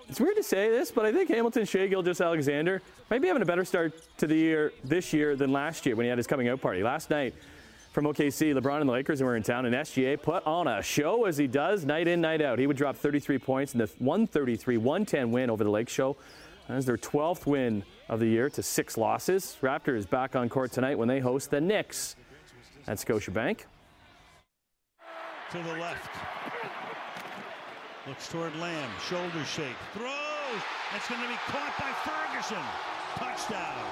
It's 0.08 0.20
weird 0.20 0.36
to 0.36 0.42
say 0.42 0.70
this, 0.70 0.90
but 0.90 1.04
I 1.06 1.12
think 1.12 1.30
Hamilton, 1.30 1.64
Shai, 1.64 1.86
Gilgeous-Alexander 1.86 2.82
might 3.10 3.22
be 3.22 3.28
having 3.28 3.42
a 3.42 3.46
better 3.46 3.64
start 3.64 3.94
to 4.18 4.26
the 4.26 4.34
year 4.34 4.72
this 4.84 5.12
year 5.12 5.34
than 5.34 5.50
last 5.50 5.86
year 5.86 5.96
when 5.96 6.04
he 6.04 6.08
had 6.08 6.18
his 6.18 6.26
coming 6.26 6.48
out 6.48 6.60
party. 6.60 6.82
Last 6.82 7.10
night 7.10 7.34
from 7.92 8.04
OKC, 8.04 8.54
LeBron 8.54 8.80
and 8.80 8.88
the 8.88 8.92
Lakers 8.92 9.22
were 9.22 9.36
in 9.36 9.42
town, 9.42 9.66
and 9.66 9.74
SGA 9.74 10.20
put 10.20 10.46
on 10.46 10.68
a 10.68 10.82
show 10.82 11.24
as 11.24 11.38
he 11.38 11.46
does 11.46 11.84
night 11.84 12.06
in, 12.06 12.20
night 12.20 12.42
out. 12.42 12.58
He 12.58 12.66
would 12.66 12.76
drop 12.76 12.96
33 12.96 13.38
points 13.38 13.72
in 13.72 13.78
the 13.78 13.90
133 13.98 14.76
110 14.76 15.30
win 15.30 15.48
over 15.48 15.64
the 15.64 15.70
Lake 15.70 15.88
Show. 15.88 16.16
That's 16.68 16.86
their 16.86 16.96
12th 16.98 17.46
win 17.46 17.82
of 18.08 18.20
the 18.20 18.26
year 18.26 18.50
to 18.50 18.62
six 18.62 18.96
losses. 18.96 19.56
Raptors 19.62 20.08
back 20.08 20.36
on 20.36 20.48
court 20.48 20.72
tonight 20.72 20.98
when 20.98 21.08
they 21.08 21.20
host 21.20 21.50
the 21.50 21.60
Knicks 21.60 22.16
at 22.86 22.98
Scotiabank. 22.98 23.60
To 25.52 25.58
the 25.62 25.72
left. 25.74 26.43
Looks 28.06 28.28
toward 28.28 28.54
Lamb. 28.56 28.90
Shoulder 29.08 29.44
shake. 29.44 29.76
Throws. 29.94 30.10
That's 30.92 31.08
going 31.08 31.22
to 31.22 31.28
be 31.28 31.34
caught 31.46 31.72
by 31.78 31.90
Ferguson. 32.04 32.62
Touchdown. 33.16 33.84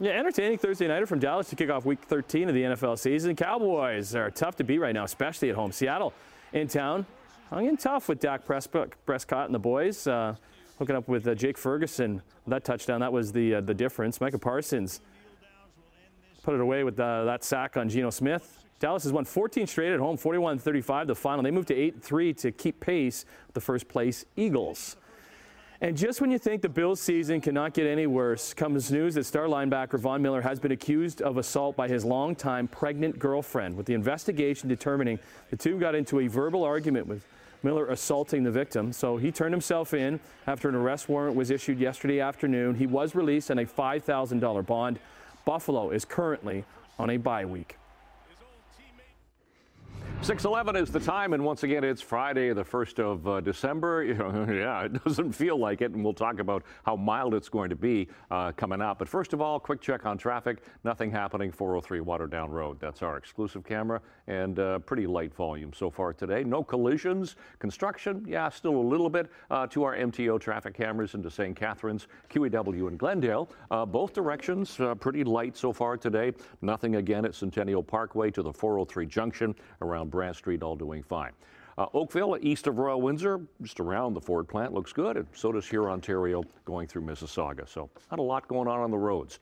Yeah, 0.00 0.12
entertaining 0.12 0.58
Thursday 0.58 0.88
nighter 0.88 1.06
from 1.06 1.20
Dallas 1.20 1.48
to 1.50 1.56
kick 1.56 1.70
off 1.70 1.84
Week 1.84 2.00
13 2.00 2.48
of 2.48 2.54
the 2.54 2.62
NFL 2.62 2.98
season. 2.98 3.36
Cowboys 3.36 4.16
are 4.16 4.30
tough 4.30 4.56
to 4.56 4.64
beat 4.64 4.78
right 4.78 4.94
now, 4.94 5.04
especially 5.04 5.50
at 5.50 5.54
home. 5.54 5.70
Seattle 5.70 6.12
in 6.52 6.66
town, 6.66 7.06
hung 7.50 7.66
in 7.66 7.76
tough 7.76 8.08
with 8.08 8.18
Dak 8.18 8.44
Prescott 8.44 9.44
and 9.44 9.54
the 9.54 9.58
boys. 9.60 10.06
Uh, 10.06 10.34
hooking 10.80 10.96
up 10.96 11.06
with 11.06 11.28
uh, 11.28 11.34
Jake 11.34 11.58
Ferguson. 11.58 12.22
That 12.48 12.64
touchdown, 12.64 13.00
that 13.00 13.12
was 13.12 13.30
the 13.30 13.56
uh, 13.56 13.60
the 13.60 13.74
difference. 13.74 14.20
Micah 14.20 14.38
Parsons 14.38 15.00
put 16.42 16.54
it 16.54 16.60
away 16.60 16.82
with 16.82 16.98
uh, 16.98 17.24
that 17.24 17.44
sack 17.44 17.76
on 17.76 17.88
Geno 17.88 18.10
Smith. 18.10 18.64
Dallas 18.80 19.04
has 19.04 19.12
won 19.12 19.26
14 19.26 19.66
straight 19.66 19.92
at 19.92 20.00
home, 20.00 20.16
41-35 20.16 21.06
the 21.06 21.14
final. 21.14 21.42
They 21.42 21.50
moved 21.50 21.68
to 21.68 21.76
8-3 21.76 22.36
to 22.38 22.50
keep 22.50 22.80
pace 22.80 23.26
with 23.46 23.54
the 23.54 23.60
first 23.60 23.86
place 23.86 24.24
Eagles. 24.36 24.96
And 25.82 25.96
just 25.96 26.20
when 26.20 26.30
you 26.30 26.38
think 26.38 26.62
the 26.62 26.68
Bills 26.68 27.00
season 27.00 27.40
cannot 27.40 27.74
get 27.74 27.86
any 27.86 28.06
worse, 28.06 28.52
comes 28.52 28.90
news 28.90 29.14
that 29.14 29.24
star 29.24 29.46
linebacker 29.46 29.98
Von 29.98 30.20
Miller 30.20 30.42
has 30.42 30.58
been 30.58 30.72
accused 30.72 31.22
of 31.22 31.36
assault 31.36 31.76
by 31.76 31.88
his 31.88 32.04
longtime 32.04 32.68
pregnant 32.68 33.18
girlfriend, 33.18 33.76
with 33.76 33.86
the 33.86 33.94
investigation 33.94 34.68
determining 34.68 35.18
the 35.50 35.56
two 35.56 35.78
got 35.78 35.94
into 35.94 36.20
a 36.20 36.26
verbal 36.26 36.64
argument 36.64 37.06
with 37.06 37.26
Miller 37.62 37.86
assaulting 37.86 38.44
the 38.44 38.50
victim. 38.50 38.92
So 38.92 39.16
he 39.16 39.30
turned 39.30 39.52
himself 39.52 39.92
in 39.92 40.20
after 40.46 40.68
an 40.68 40.74
arrest 40.74 41.08
warrant 41.08 41.36
was 41.36 41.50
issued 41.50 41.78
yesterday 41.78 42.20
afternoon. 42.20 42.74
He 42.74 42.86
was 42.86 43.14
released 43.14 43.50
on 43.50 43.58
a 43.58 43.64
$5,000 43.66 44.66
bond. 44.66 44.98
Buffalo 45.44 45.90
is 45.90 46.04
currently 46.06 46.64
on 46.98 47.10
a 47.10 47.16
bye 47.18 47.44
week. 47.44 47.79
6:11 50.22 50.76
is 50.76 50.90
the 50.90 51.00
time, 51.00 51.32
and 51.32 51.42
once 51.42 51.62
again, 51.62 51.82
it's 51.82 52.02
Friday, 52.02 52.52
the 52.52 52.62
first 52.62 53.00
of 53.00 53.26
uh, 53.26 53.40
December. 53.40 54.04
Yeah, 54.50 54.84
it 54.84 55.02
doesn't 55.04 55.32
feel 55.32 55.56
like 55.56 55.80
it, 55.80 55.92
and 55.92 56.04
we'll 56.04 56.12
talk 56.12 56.40
about 56.40 56.62
how 56.84 56.94
mild 56.94 57.34
it's 57.34 57.48
going 57.48 57.70
to 57.70 57.76
be 57.76 58.06
uh, 58.30 58.52
coming 58.52 58.82
up. 58.82 58.98
But 58.98 59.08
first 59.08 59.32
of 59.32 59.40
all, 59.40 59.58
quick 59.58 59.80
check 59.80 60.04
on 60.04 60.18
traffic. 60.18 60.62
Nothing 60.84 61.10
happening 61.10 61.50
403 61.50 62.00
Waterdown 62.00 62.50
Road. 62.50 62.78
That's 62.80 63.02
our 63.02 63.16
exclusive 63.16 63.64
camera, 63.64 64.02
and 64.26 64.58
uh, 64.58 64.80
pretty 64.80 65.06
light 65.06 65.34
volume 65.34 65.72
so 65.72 65.88
far 65.88 66.12
today. 66.12 66.44
No 66.44 66.62
collisions. 66.62 67.36
Construction, 67.58 68.24
yeah, 68.28 68.50
still 68.50 68.76
a 68.76 68.88
little 68.88 69.08
bit 69.08 69.30
uh, 69.50 69.66
to 69.68 69.84
our 69.84 69.96
MTO 69.96 70.38
traffic 70.38 70.74
cameras 70.74 71.14
into 71.14 71.30
St. 71.30 71.56
Catharines, 71.56 72.08
QEW, 72.28 72.88
and 72.88 72.98
Glendale. 72.98 73.50
Uh, 73.70 73.86
both 73.86 74.12
directions 74.12 74.78
uh, 74.80 74.94
pretty 74.94 75.24
light 75.24 75.56
so 75.56 75.72
far 75.72 75.96
today. 75.96 76.32
Nothing 76.60 76.96
again 76.96 77.24
at 77.24 77.34
Centennial 77.34 77.82
Parkway 77.82 78.30
to 78.32 78.42
the 78.42 78.52
403 78.52 79.06
junction 79.06 79.54
around 79.80 80.09
Brant 80.10 80.36
Street, 80.36 80.62
all 80.62 80.76
doing 80.76 81.02
fine. 81.02 81.32
Uh, 81.78 81.86
Oakville, 81.94 82.36
east 82.42 82.66
of 82.66 82.78
Royal 82.78 83.00
Windsor, 83.00 83.40
just 83.62 83.80
around 83.80 84.12
the 84.14 84.20
Ford 84.20 84.46
plant, 84.46 84.74
looks 84.74 84.92
good. 84.92 85.16
And 85.16 85.26
so 85.32 85.50
does 85.52 85.66
here, 85.66 85.88
Ontario, 85.88 86.42
going 86.64 86.86
through 86.86 87.02
Mississauga. 87.02 87.68
So, 87.68 87.88
not 88.10 88.20
a 88.20 88.22
lot 88.22 88.46
going 88.48 88.68
on 88.68 88.80
on 88.80 88.90
the 88.90 88.98
roads. 88.98 89.38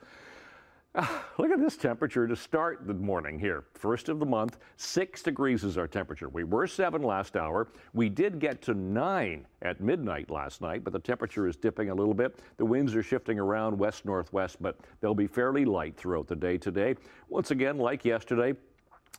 Uh, 0.94 1.06
look 1.38 1.50
at 1.50 1.60
this 1.60 1.76
temperature 1.76 2.26
to 2.26 2.34
start 2.34 2.86
the 2.86 2.94
morning 2.94 3.38
here. 3.38 3.64
First 3.74 4.08
of 4.08 4.18
the 4.18 4.26
month, 4.26 4.58
six 4.76 5.22
degrees 5.22 5.62
is 5.62 5.76
our 5.76 5.86
temperature. 5.86 6.28
We 6.28 6.44
were 6.44 6.66
seven 6.66 7.02
last 7.02 7.36
hour. 7.36 7.68
We 7.92 8.08
did 8.08 8.38
get 8.38 8.62
to 8.62 8.74
nine 8.74 9.46
at 9.62 9.80
midnight 9.80 10.30
last 10.30 10.60
night, 10.60 10.84
but 10.84 10.92
the 10.92 10.98
temperature 10.98 11.46
is 11.46 11.56
dipping 11.56 11.90
a 11.90 11.94
little 11.94 12.14
bit. 12.14 12.40
The 12.56 12.64
winds 12.64 12.96
are 12.96 13.02
shifting 13.02 13.38
around 13.38 13.78
west 13.78 14.06
northwest, 14.06 14.56
but 14.60 14.78
they'll 15.00 15.14
be 15.14 15.26
fairly 15.26 15.64
light 15.64 15.96
throughout 15.96 16.26
the 16.26 16.36
day 16.36 16.56
today. 16.56 16.96
Once 17.28 17.50
again, 17.50 17.78
like 17.78 18.04
yesterday, 18.04 18.54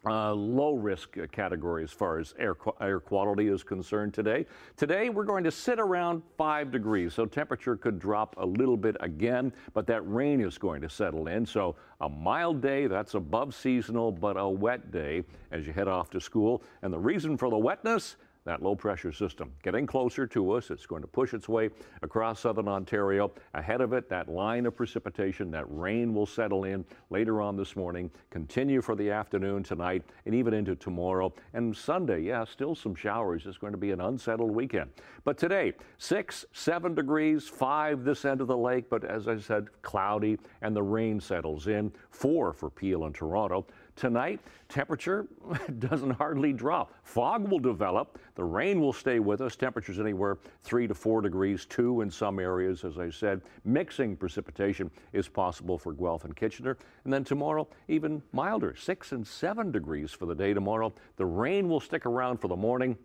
uh, 0.06 0.34
low 0.34 0.76
risk 0.76 1.18
category 1.32 1.84
as 1.84 1.92
far 1.92 2.20
as 2.20 2.34
air, 2.40 2.56
air 2.82 3.00
quality 3.00 3.48
is 3.48 3.64
concerned 3.64 4.14
today. 4.14 4.46
Today 4.78 5.10
we're 5.10 5.26
going 5.26 5.44
to 5.44 5.52
sit 5.52 5.80
around 5.80 6.22
5 6.38 6.72
degrees, 6.72 7.14
so 7.14 7.26
temperature 7.26 7.76
could 7.76 8.00
drop 8.00 8.36
a 8.38 8.46
little 8.46 8.78
bit 8.78 8.96
again, 9.02 9.52
but 9.74 9.86
that 9.88 10.02
rain 10.10 10.42
is 10.42 10.58
going 10.58 10.82
to 10.82 10.90
settle 10.90 11.28
in. 11.28 11.46
So 11.46 11.76
a 12.02 12.10
mild 12.10 12.62
day, 12.62 12.88
that's 12.88 13.16
above 13.16 13.54
seasonal, 13.54 14.12
but 14.12 14.38
a 14.38 14.48
wet 14.48 14.92
day 14.92 15.24
as 15.52 15.68
you 15.68 15.74
head 15.74 15.88
off 15.88 16.10
to 16.12 16.22
school. 16.22 16.64
And 16.82 16.94
the 16.94 17.00
reason 17.00 17.38
for 17.38 17.50
the 17.50 17.58
wetness? 17.58 18.16
That 18.46 18.62
low 18.62 18.76
pressure 18.76 19.12
system 19.12 19.52
getting 19.64 19.86
closer 19.86 20.26
to 20.28 20.52
us. 20.52 20.72
It's 20.72 20.86
going 20.86 21.02
to 21.02 21.08
push 21.08 21.34
its 21.34 21.50
way 21.50 21.70
across 22.02 22.42
southern 22.42 22.68
Ontario. 22.68 23.32
Ahead 23.54 23.82
of 23.82 23.94
it, 23.94 24.10
that 24.10 24.30
line 24.30 24.66
of 24.66 24.76
precipitation, 24.76 25.52
that 25.52 25.66
rain 25.68 26.14
will 26.14 26.26
settle 26.26 26.64
in 26.64 26.86
later 27.10 27.42
on 27.42 27.56
this 27.56 27.76
morning, 27.76 28.10
continue 28.30 28.82
for 28.82 28.96
the 28.96 29.12
afternoon 29.12 29.64
tonight, 29.64 30.04
and 30.26 30.34
even 30.34 30.54
into 30.54 30.76
tomorrow. 30.76 31.34
And 31.54 31.76
Sunday, 31.76 32.22
yeah, 32.22 32.46
still 32.46 32.76
some 32.76 32.96
showers. 32.96 33.46
It's 33.46 33.58
going 33.58 33.74
to 33.74 33.78
be 33.78 33.92
an 33.92 34.02
unsettled 34.02 34.52
weekend. 34.52 34.90
But 35.24 35.38
today, 35.38 35.74
six, 35.98 36.46
seven 36.54 36.96
degrees, 36.96 37.48
five 37.48 38.04
this 38.04 38.26
end 38.26 38.42
of 38.42 38.48
the 38.48 38.58
lake, 38.58 38.90
but 38.90 39.04
as 39.04 39.28
I 39.28 39.38
said, 39.38 39.68
cloudy, 39.82 40.38
and 40.62 40.76
the 40.76 40.84
rain 40.84 41.20
settles 41.20 41.68
in. 41.68 41.92
Four 42.10 42.54
for 42.54 42.70
Peel 42.70 43.06
and 43.06 43.14
Toronto. 43.14 43.66
Tonight, 43.96 44.40
temperature 44.70 45.28
doesn't 45.80 46.12
hardly 46.12 46.54
drop. 46.54 46.94
Fog 47.04 47.50
will 47.50 47.60
develop. 47.60 48.18
The 48.40 48.46
rain 48.46 48.80
will 48.80 48.94
stay 48.94 49.20
with 49.20 49.42
us. 49.42 49.58
Temperatures 49.58 50.00
anywhere 50.00 50.38
3 50.64 50.88
to 50.88 50.94
4 50.94 51.20
degrees, 51.20 51.66
2 51.66 52.00
in 52.00 52.10
some 52.10 52.40
areas, 52.40 52.86
as 52.86 52.98
I 52.98 53.10
said. 53.10 53.42
Mixing 53.66 54.16
precipitation 54.16 54.90
is 55.12 55.28
possible 55.28 55.78
for 55.78 55.92
Guelph 55.92 56.24
and 56.24 56.34
Kitchener. 56.34 56.78
And 57.04 57.12
then 57.12 57.26
tomorrow, 57.26 57.68
even 57.90 58.24
milder, 58.32 58.78
6 58.78 59.12
and 59.12 59.28
7 59.28 59.74
degrees 59.74 60.12
for 60.12 60.26
the 60.26 60.34
day 60.34 60.54
tomorrow. 60.54 60.94
The 61.18 61.26
rain 61.26 61.68
will 61.68 61.82
stick 61.82 62.06
around 62.06 62.38
for 62.38 62.48
the 62.48 62.56
morning 62.56 62.98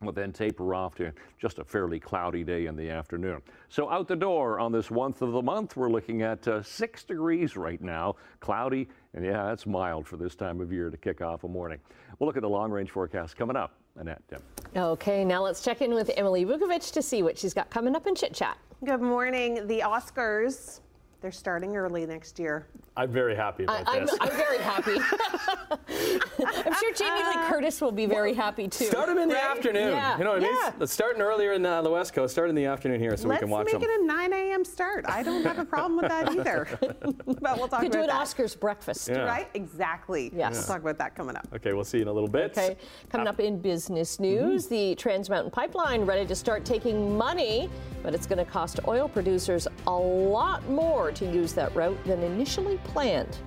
will 0.00 0.12
then 0.12 0.32
taper 0.32 0.74
off 0.74 0.96
to 0.96 1.12
just 1.38 1.60
a 1.60 1.64
fairly 1.64 2.00
cloudy 2.00 2.42
day 2.42 2.66
in 2.66 2.74
the 2.74 2.90
afternoon. 2.90 3.40
So 3.68 3.88
out 3.88 4.08
the 4.08 4.16
door 4.16 4.58
on 4.58 4.72
this 4.72 4.90
one 4.90 5.14
of 5.20 5.30
the 5.30 5.42
month, 5.42 5.76
we're 5.76 5.92
looking 5.92 6.22
at 6.22 6.48
uh, 6.48 6.60
six 6.60 7.04
degrees 7.04 7.56
right 7.56 7.80
now, 7.80 8.16
cloudy, 8.40 8.88
and 9.14 9.24
yeah, 9.24 9.44
that's 9.44 9.64
mild 9.64 10.08
for 10.08 10.16
this 10.16 10.34
time 10.34 10.60
of 10.60 10.72
year 10.72 10.90
to 10.90 10.96
kick 10.96 11.20
off 11.20 11.44
a 11.44 11.48
morning. 11.48 11.78
We'll 12.18 12.26
look 12.26 12.36
at 12.36 12.42
the 12.42 12.48
long 12.48 12.72
range 12.72 12.90
forecast 12.90 13.36
coming 13.36 13.54
up. 13.54 13.76
Annette, 13.96 14.22
Tim. 14.28 14.40
Okay, 14.74 15.24
now 15.24 15.42
let's 15.42 15.62
check 15.62 15.82
in 15.82 15.94
with 15.94 16.10
Emily 16.16 16.44
Vukovic 16.44 16.92
to 16.92 17.02
see 17.02 17.22
what 17.22 17.38
she's 17.38 17.52
got 17.52 17.70
coming 17.70 17.94
up 17.94 18.06
in 18.06 18.14
Chit 18.14 18.32
Chat. 18.32 18.56
Good 18.84 19.02
morning. 19.02 19.66
The 19.66 19.80
Oscars, 19.80 20.80
they're 21.22 21.30
starting 21.30 21.76
early 21.76 22.04
next 22.04 22.38
year. 22.38 22.66
I'm 22.96 23.10
very 23.10 23.34
happy 23.34 23.62
about 23.62 23.88
I, 23.88 23.96
I'm, 23.96 24.06
this. 24.06 24.16
I'm 24.20 24.30
very 24.30 24.58
happy. 24.58 24.96
I'm 25.70 26.74
sure 26.74 26.92
Jamie 26.92 27.24
Lee 27.24 27.46
Curtis 27.48 27.80
will 27.80 27.92
be 27.92 28.06
very 28.06 28.34
happy 28.34 28.68
too. 28.68 28.86
Start 28.86 29.06
them 29.06 29.18
in 29.18 29.28
the 29.28 29.36
Right? 29.36 29.56
afternoon. 29.56 29.92
Yeah. 29.92 30.18
You 30.18 30.24
know 30.24 30.32
what 30.32 30.42
I 30.42 30.46
mean? 30.46 30.56
Yeah. 30.62 30.72
Let's 30.78 30.92
starting 30.92 31.22
earlier 31.22 31.52
in 31.52 31.62
the 31.62 31.88
West 31.88 32.12
Coast. 32.12 32.32
Start 32.32 32.50
in 32.50 32.56
the 32.56 32.66
afternoon 32.66 33.00
here 33.00 33.16
so 33.16 33.28
Let's 33.28 33.40
we 33.40 33.44
can 33.46 33.50
watch 33.50 33.70
them. 33.70 33.80
Let's 33.80 33.88
make 33.88 33.98
it 33.98 34.02
a 34.02 34.06
9 34.06 34.32
a.m. 34.32 34.64
start. 34.64 35.04
I 35.08 35.22
don't 35.22 35.44
have 35.44 35.58
a 35.58 35.64
problem 35.64 35.96
with 35.96 36.08
that 36.08 36.28
either. 36.30 36.68
but 36.80 37.16
we'll 37.26 37.40
talk 37.40 37.46
about 37.46 37.70
that. 37.70 37.80
Could 37.80 37.92
do 37.92 38.00
an 38.00 38.08
that. 38.08 38.26
Oscars 38.26 38.58
breakfast. 38.58 39.08
Yeah. 39.08 39.20
Right? 39.20 39.48
Exactly. 39.54 40.32
Yes. 40.34 40.54
We'll 40.54 40.64
talk 40.64 40.80
about 40.80 40.98
that 40.98 41.14
coming 41.14 41.36
up. 41.36 41.46
Okay, 41.54 41.72
we'll 41.72 41.84
see 41.84 41.98
you 41.98 42.02
in 42.02 42.08
a 42.08 42.12
little 42.12 42.28
bit. 42.28 42.50
Okay, 42.50 42.76
coming 43.10 43.28
up 43.28 43.38
in 43.38 43.60
business 43.60 44.18
news, 44.18 44.66
mm-hmm. 44.66 44.74
the 44.74 44.94
Trans 44.96 45.30
Mountain 45.30 45.52
Pipeline 45.52 46.02
ready 46.02 46.26
to 46.26 46.34
start 46.34 46.64
taking 46.64 47.16
money, 47.16 47.70
but 48.02 48.12
it's 48.12 48.26
going 48.26 48.44
to 48.44 48.50
cost 48.50 48.80
oil 48.88 49.08
producers 49.08 49.68
a 49.86 49.90
lot 49.92 50.68
more 50.68 51.11
to 51.12 51.26
use 51.26 51.52
that 51.54 51.74
route 51.74 51.98
than 52.04 52.22
initially 52.22 52.78
planned. 52.84 53.38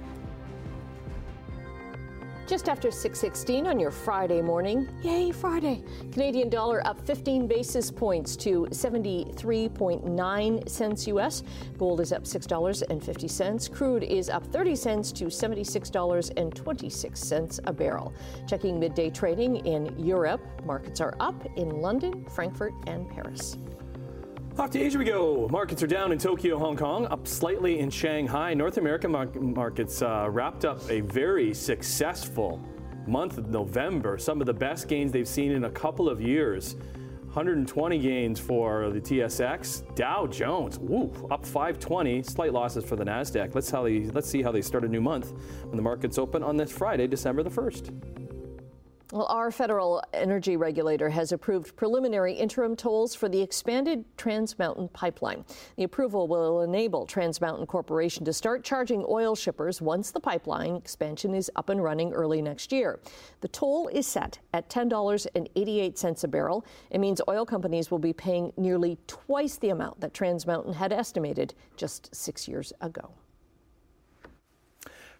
Just 2.48 2.69
after 2.69 2.91
6:16 2.91 3.65
on 3.65 3.79
your 3.79 3.89
Friday 3.89 4.39
morning. 4.39 4.88
Yay, 5.01 5.31
Friday. 5.31 5.84
Canadian 6.12 6.48
dollar 6.48 6.86
up 6.86 7.01
15 7.01 7.48
basis 7.48 7.89
points 7.89 8.36
to 8.36 8.67
73.9 8.69 10.69
cents 10.69 11.07
US. 11.07 11.41
Gold 11.79 12.01
is 12.01 12.13
up 12.13 12.27
$6.50. 12.27 13.72
Crude 13.72 14.03
is 14.03 14.29
up 14.29 14.45
30 14.45 14.75
cents 14.75 15.12
to 15.13 15.25
$76.26 15.25 17.60
a 17.65 17.74
barrel. 17.74 18.13
Checking 18.48 18.79
midday 18.79 19.10
trading 19.10 19.55
in 19.65 19.98
Europe, 19.98 20.41
markets 20.65 21.01
are 21.01 21.15
up 21.19 21.48
in 21.55 21.81
London, 21.81 22.25
Frankfurt, 22.25 22.75
and 22.86 23.10
Paris. 23.10 23.57
Off 24.58 24.72
to 24.72 24.80
Asia 24.80 24.98
we 24.98 25.04
go. 25.04 25.50
Markets 25.52 25.84
are 25.84 25.88
down 25.88 26.14
in 26.14 26.18
Tokyo, 26.18 26.58
Hong 26.58 26.78
Kong, 26.78 27.08
up 27.08 27.28
slightly 27.28 27.80
in 27.80 27.90
Shanghai. 27.90 28.54
North 28.54 28.78
American 28.78 29.12
mar- 29.12 29.26
markets 29.26 30.02
uh, 30.02 30.30
wrapped 30.32 30.64
up 30.64 30.80
a 30.90 31.02
very 31.02 31.54
successful 31.54 32.64
month 33.06 33.38
of 33.38 33.50
November. 33.50 34.18
Some 34.18 34.40
of 34.40 34.48
the 34.48 34.54
best 34.54 34.88
gains 34.88 35.12
they've 35.12 35.28
seen 35.28 35.52
in 35.52 35.66
a 35.66 35.70
couple 35.70 36.08
of 36.08 36.22
years. 36.22 36.76
120 37.26 38.00
gains 38.00 38.40
for 38.40 38.92
the 38.92 39.02
TSX. 39.02 39.94
Dow 39.94 40.26
Jones, 40.26 40.80
woo, 40.80 41.12
up 41.30 41.46
520. 41.46 42.24
Slight 42.24 42.54
losses 42.54 42.86
for 42.86 42.96
the 42.96 43.04
Nasdaq. 43.04 43.54
Let's 43.56 43.70
how 43.70 43.84
they 43.84 44.06
let's 44.06 44.30
see 44.30 44.42
how 44.42 44.54
they 44.54 44.62
start 44.62 44.86
a 44.86 44.88
new 44.88 45.02
month 45.02 45.34
when 45.64 45.76
the 45.76 45.84
markets 45.84 46.18
open 46.18 46.44
on 46.44 46.56
this 46.56 46.72
Friday, 46.72 47.08
December 47.08 47.44
the 47.44 47.50
1st. 47.50 48.25
Well, 49.15 49.27
our 49.27 49.50
federal 49.50 50.03
energy 50.13 50.57
regulator 50.57 51.07
has 51.07 51.31
approved 51.31 51.77
preliminary 51.77 52.34
interim 52.34 52.75
tolls 52.75 53.15
for 53.15 53.29
the 53.29 53.41
expanded 53.41 54.03
Trans 54.17 54.60
Mountain 54.60 54.89
pipeline. 54.89 55.45
The 55.77 55.86
approval 55.86 56.27
will 56.27 56.63
enable 56.63 57.05
Trans 57.05 57.39
Mountain 57.39 57.65
Corporation 57.65 58.25
to 58.25 58.34
start 58.34 58.65
charging 58.65 59.05
oil 59.07 59.34
shippers 59.34 59.81
once 59.81 60.12
the 60.12 60.19
pipeline 60.19 60.75
expansion 60.75 61.34
is 61.34 61.50
up 61.55 61.69
and 61.69 61.81
running 61.81 62.12
early 62.12 62.41
next 62.41 62.74
year. 62.74 63.00
The 63.39 63.48
toll 63.48 63.88
is 63.88 64.05
set 64.05 64.39
at 64.53 64.69
$10.88 64.69 66.24
a 66.24 66.27
barrel. 66.27 66.65
It 66.89 67.00
means 67.00 67.22
oil 67.29 67.45
companies 67.45 67.89
will 67.89 68.00
be 68.00 68.12
paying 68.12 68.51
nearly 68.57 68.98
twice 69.07 69.55
the 69.55 69.69
amount 69.69 70.01
that 70.01 70.13
Trans 70.13 70.45
Mountain 70.45 70.74
had 70.74 70.91
estimated 70.91 71.53
just 71.77 72.13
six 72.13 72.50
years 72.50 72.74
ago. 72.81 73.13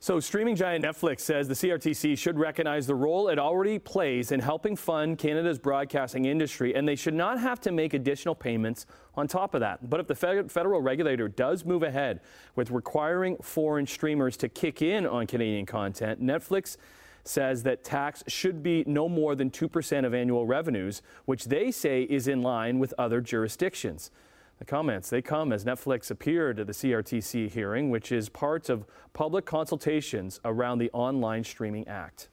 So, 0.06 0.20
streaming 0.20 0.56
giant 0.56 0.86
Netflix 0.86 1.22
says 1.22 1.48
the 1.48 1.56
CRTC 1.56 2.16
should 2.16 2.38
recognize 2.38 2.86
the 2.86 2.94
role 2.94 3.28
it 3.30 3.40
already 3.40 3.80
plays 3.80 4.32
in 4.32 4.40
helping 4.40 4.76
fund 4.76 5.18
Canada's 5.18 5.58
broadcasting 5.58 6.26
industry, 6.26 6.76
and 6.76 6.88
they 6.88 6.96
should 6.96 7.16
not 7.16 7.40
have 7.40 7.60
to 7.62 7.72
make 7.72 7.96
additional 7.96 8.36
payments 8.36 8.86
on 9.16 9.28
top 9.28 9.56
of 9.56 9.62
that. 9.62 9.90
But 9.90 10.00
if 10.00 10.06
the 10.06 10.14
federal 10.48 10.80
regulator 10.80 11.28
does 11.28 11.66
move 11.66 11.82
ahead 11.82 12.20
with 12.56 12.70
requiring 12.70 13.38
foreign 13.38 13.88
streamers 13.88 14.38
to 14.38 14.48
kick 14.48 14.84
in 14.84 15.08
on 15.08 15.26
Canadian 15.26 15.66
content, 15.66 16.22
Netflix 16.22 16.78
says 17.24 17.64
that 17.64 17.84
tax 17.84 18.24
should 18.28 18.62
be 18.62 18.84
no 18.86 19.10
more 19.10 19.34
than 19.34 19.50
2% 19.50 20.06
of 20.06 20.14
annual 20.14 20.46
revenues, 20.46 21.02
which 21.26 21.46
they 21.46 21.72
say 21.72 22.04
is 22.04 22.28
in 22.28 22.44
line 22.44 22.78
with 22.78 22.94
other 23.00 23.22
jurisdictions. 23.22 24.12
The 24.58 24.66
comments, 24.66 25.10
they 25.10 25.22
come 25.22 25.52
as 25.52 25.66
Netflix 25.66 26.10
appeared 26.10 26.60
at 26.60 26.68
the 26.68 26.74
CRTC 26.74 27.50
hearing, 27.52 27.90
which 27.90 28.12
is 28.12 28.30
part 28.30 28.70
of 28.70 28.86
public 29.14 29.46
consultations 29.46 30.40
around 30.46 30.80
the 30.80 30.90
Online 30.94 31.44
Streaming 31.44 31.88
Act. 31.88 32.30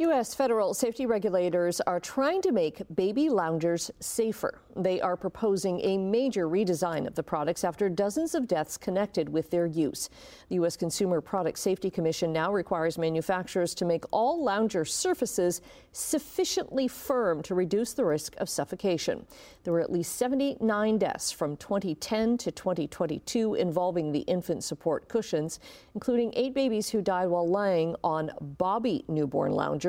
U.S. 0.00 0.32
federal 0.32 0.74
safety 0.74 1.06
regulators 1.06 1.80
are 1.80 1.98
trying 1.98 2.40
to 2.42 2.52
make 2.52 2.82
baby 2.94 3.28
loungers 3.28 3.90
safer. 3.98 4.60
They 4.76 5.00
are 5.00 5.16
proposing 5.16 5.80
a 5.80 5.98
major 5.98 6.48
redesign 6.48 7.04
of 7.04 7.16
the 7.16 7.22
products 7.24 7.64
after 7.64 7.88
dozens 7.88 8.36
of 8.36 8.46
deaths 8.46 8.76
connected 8.76 9.28
with 9.28 9.50
their 9.50 9.66
use. 9.66 10.08
The 10.50 10.54
U.S. 10.54 10.76
Consumer 10.76 11.20
Product 11.20 11.58
Safety 11.58 11.90
Commission 11.90 12.32
now 12.32 12.52
requires 12.52 12.96
manufacturers 12.96 13.74
to 13.74 13.84
make 13.84 14.04
all 14.12 14.44
lounger 14.44 14.84
surfaces 14.84 15.62
sufficiently 15.90 16.86
firm 16.86 17.42
to 17.42 17.56
reduce 17.56 17.92
the 17.92 18.04
risk 18.04 18.36
of 18.36 18.48
suffocation. 18.48 19.26
There 19.64 19.72
were 19.72 19.80
at 19.80 19.90
least 19.90 20.14
79 20.14 20.98
deaths 20.98 21.32
from 21.32 21.56
2010 21.56 22.38
to 22.38 22.52
2022 22.52 23.54
involving 23.54 24.12
the 24.12 24.20
infant 24.20 24.62
support 24.62 25.08
cushions, 25.08 25.58
including 25.96 26.32
eight 26.36 26.54
babies 26.54 26.88
who 26.88 27.02
died 27.02 27.26
while 27.26 27.48
lying 27.48 27.96
on 28.04 28.30
Boppy 28.60 29.02
newborn 29.08 29.50
loungers 29.50 29.87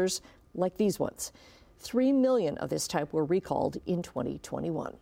like 0.54 0.78
these 0.78 1.00
ones. 1.00 1.32
Three 1.78 2.12
million 2.12 2.58
of 2.58 2.70
this 2.70 2.88
type 2.88 3.14
were 3.14 3.26
recalled 3.26 3.78
in 3.86 4.02
2021. 4.02 4.96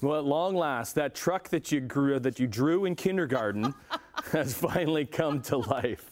Well, 0.00 0.18
at 0.18 0.24
long 0.24 0.54
last, 0.54 0.94
that 0.96 1.14
truck 1.14 1.48
that 1.48 1.72
you 1.72 1.80
grew 1.80 2.18
that 2.18 2.38
you 2.38 2.46
drew 2.46 2.84
in 2.84 2.94
kindergarten 2.94 3.74
has 4.32 4.54
finally 4.54 5.06
come 5.06 5.40
to 5.42 5.58
life. 5.58 6.10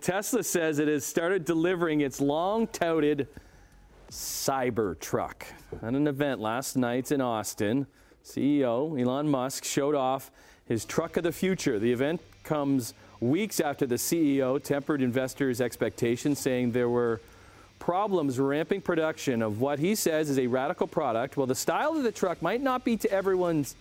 Tesla 0.00 0.42
says 0.42 0.78
it 0.78 0.88
has 0.88 1.04
started 1.04 1.44
delivering 1.44 2.00
its 2.00 2.20
long-touted 2.20 3.28
Cybertruck. 4.10 5.42
At 5.82 5.94
an 5.94 6.08
event 6.08 6.40
last 6.40 6.76
night 6.76 7.12
in 7.12 7.20
Austin, 7.20 7.86
CEO 8.24 9.00
Elon 9.00 9.28
Musk 9.28 9.64
showed 9.64 9.94
off 9.94 10.30
his 10.68 10.84
truck 10.84 11.16
of 11.16 11.22
the 11.22 11.32
future. 11.32 11.78
The 11.78 11.92
event 11.92 12.20
comes 12.42 12.94
weeks 13.20 13.60
after 13.60 13.86
the 13.86 13.96
CEO 13.96 14.62
tempered 14.62 15.02
investors' 15.02 15.60
expectations, 15.60 16.38
saying 16.38 16.72
there 16.72 16.88
were 16.88 17.20
problems 17.78 18.38
ramping 18.38 18.80
production 18.80 19.42
of 19.42 19.60
what 19.60 19.78
he 19.78 19.94
says 19.94 20.30
is 20.30 20.38
a 20.38 20.46
radical 20.46 20.86
product. 20.86 21.36
Well, 21.36 21.46
the 21.46 21.54
style 21.54 21.96
of 21.96 22.02
the 22.02 22.12
truck 22.12 22.42
might 22.42 22.60
not 22.60 22.84
be 22.84 22.96
to 22.98 23.10
everyone's 23.10 23.76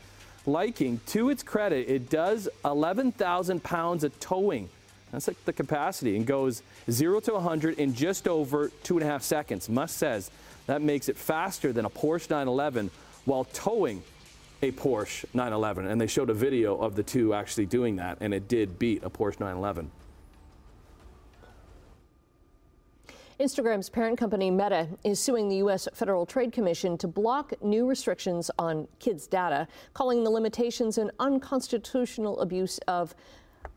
liking. 0.46 1.00
To 1.08 1.30
its 1.30 1.44
credit, 1.44 1.90
it 1.90 2.10
does 2.10 2.48
11,000 2.64 3.64
pounds 3.64 4.04
of 4.04 4.18
towing. 4.20 4.70
That's 5.12 5.28
like 5.28 5.44
the 5.46 5.54
capacity 5.54 6.18
and 6.18 6.26
goes 6.26 6.62
0 6.92 7.22
to 7.22 7.34
100 7.34 7.80
in 7.80 7.94
just 7.94 8.28
over 8.28 8.70
two 8.84 8.98
and 8.98 9.08
a 9.08 9.10
half 9.10 9.24
seconds. 9.24 9.70
Musk 9.70 9.98
says 9.98 10.30
that 10.68 10.82
makes 10.82 11.10
it 11.10 11.18
faster 11.18 11.72
than 11.72 11.86
a 11.86 11.90
Porsche 11.90 12.30
911 12.30 12.92
while 13.24 13.46
towing 13.46 14.04
a 14.66 14.72
Porsche 14.72 15.26
911. 15.34 15.88
And 15.88 16.02
they 16.02 16.08
showed 16.08 16.30
a 16.30 16.34
video 16.34 16.76
of 16.78 16.96
the 16.96 17.04
two 17.04 17.34
actually 17.34 17.68
doing 17.68 17.98
that, 17.98 18.18
and 18.20 18.34
it 18.34 18.48
did 18.48 18.80
beat 18.80 19.04
a 19.04 19.10
Porsche 19.10 19.40
911. 19.40 19.92
Instagram's 23.40 23.90
parent 23.90 24.18
company 24.18 24.50
Meta 24.50 24.88
is 25.04 25.20
suing 25.20 25.50
the 25.50 25.58
U.S. 25.58 25.90
Federal 25.94 26.26
Trade 26.26 26.54
Commission 26.54 26.98
to 26.98 27.08
block 27.08 27.54
new 27.62 27.86
restrictions 27.86 28.50
on 28.58 28.88
kids' 29.00 29.28
data, 29.28 29.68
calling 29.94 30.24
the 30.24 30.30
limitations 30.30 30.98
an 30.98 31.12
unconstitutional 31.20 32.40
abuse 32.40 32.80
of 32.88 33.14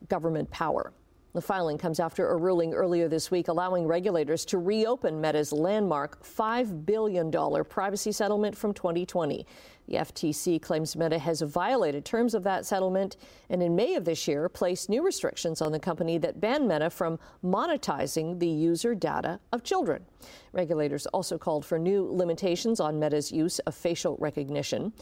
government 0.09 0.49
power. 0.53 0.93
The 1.35 1.43
filing 1.43 1.77
comes 1.77 2.01
after 2.01 2.31
a 2.31 2.37
ruling 2.37 2.73
earlier 2.73 3.07
this 3.07 3.31
week 3.31 3.49
allowing 3.49 3.87
regulators 3.87 4.47
to 4.47 4.57
reopen 4.57 5.21
Meta's 5.21 5.53
landmark 5.53 6.25
$5 6.25 6.87
billion 6.87 7.31
privacy 7.65 8.13
settlement 8.13 8.57
from 8.57 8.73
2020. 8.73 9.47
The 9.89 9.95
FTC 9.95 10.61
claims 10.61 10.97
Meta 10.97 11.19
has 11.19 11.43
violated 11.43 12.07
terms 12.07 12.35
of 12.35 12.45
that 12.45 12.65
settlement 12.65 13.19
and 13.51 13.63
in 13.63 13.77
May 13.77 13.95
of 13.95 14.07
this 14.07 14.27
year 14.27 14.49
placed 14.49 14.89
new 14.89 15.05
restrictions 15.05 15.61
on 15.61 15.71
the 15.71 15.79
company 15.79 16.17
that 16.17 16.41
ban 16.41 16.67
Meta 16.67 16.89
from 16.89 17.19
monetizing 17.45 18.39
the 18.39 18.49
user 18.49 18.95
data 18.95 19.39
of 19.53 19.63
children. 19.63 20.07
Regulators 20.53 21.07
also 21.09 21.37
called 21.37 21.65
for 21.65 21.79
new 21.79 22.11
limitations 22.11 22.81
on 22.81 22.99
Meta's 22.99 23.31
use 23.31 23.59
of 23.61 23.75
facial 23.75 24.17
recognition. 24.19 24.95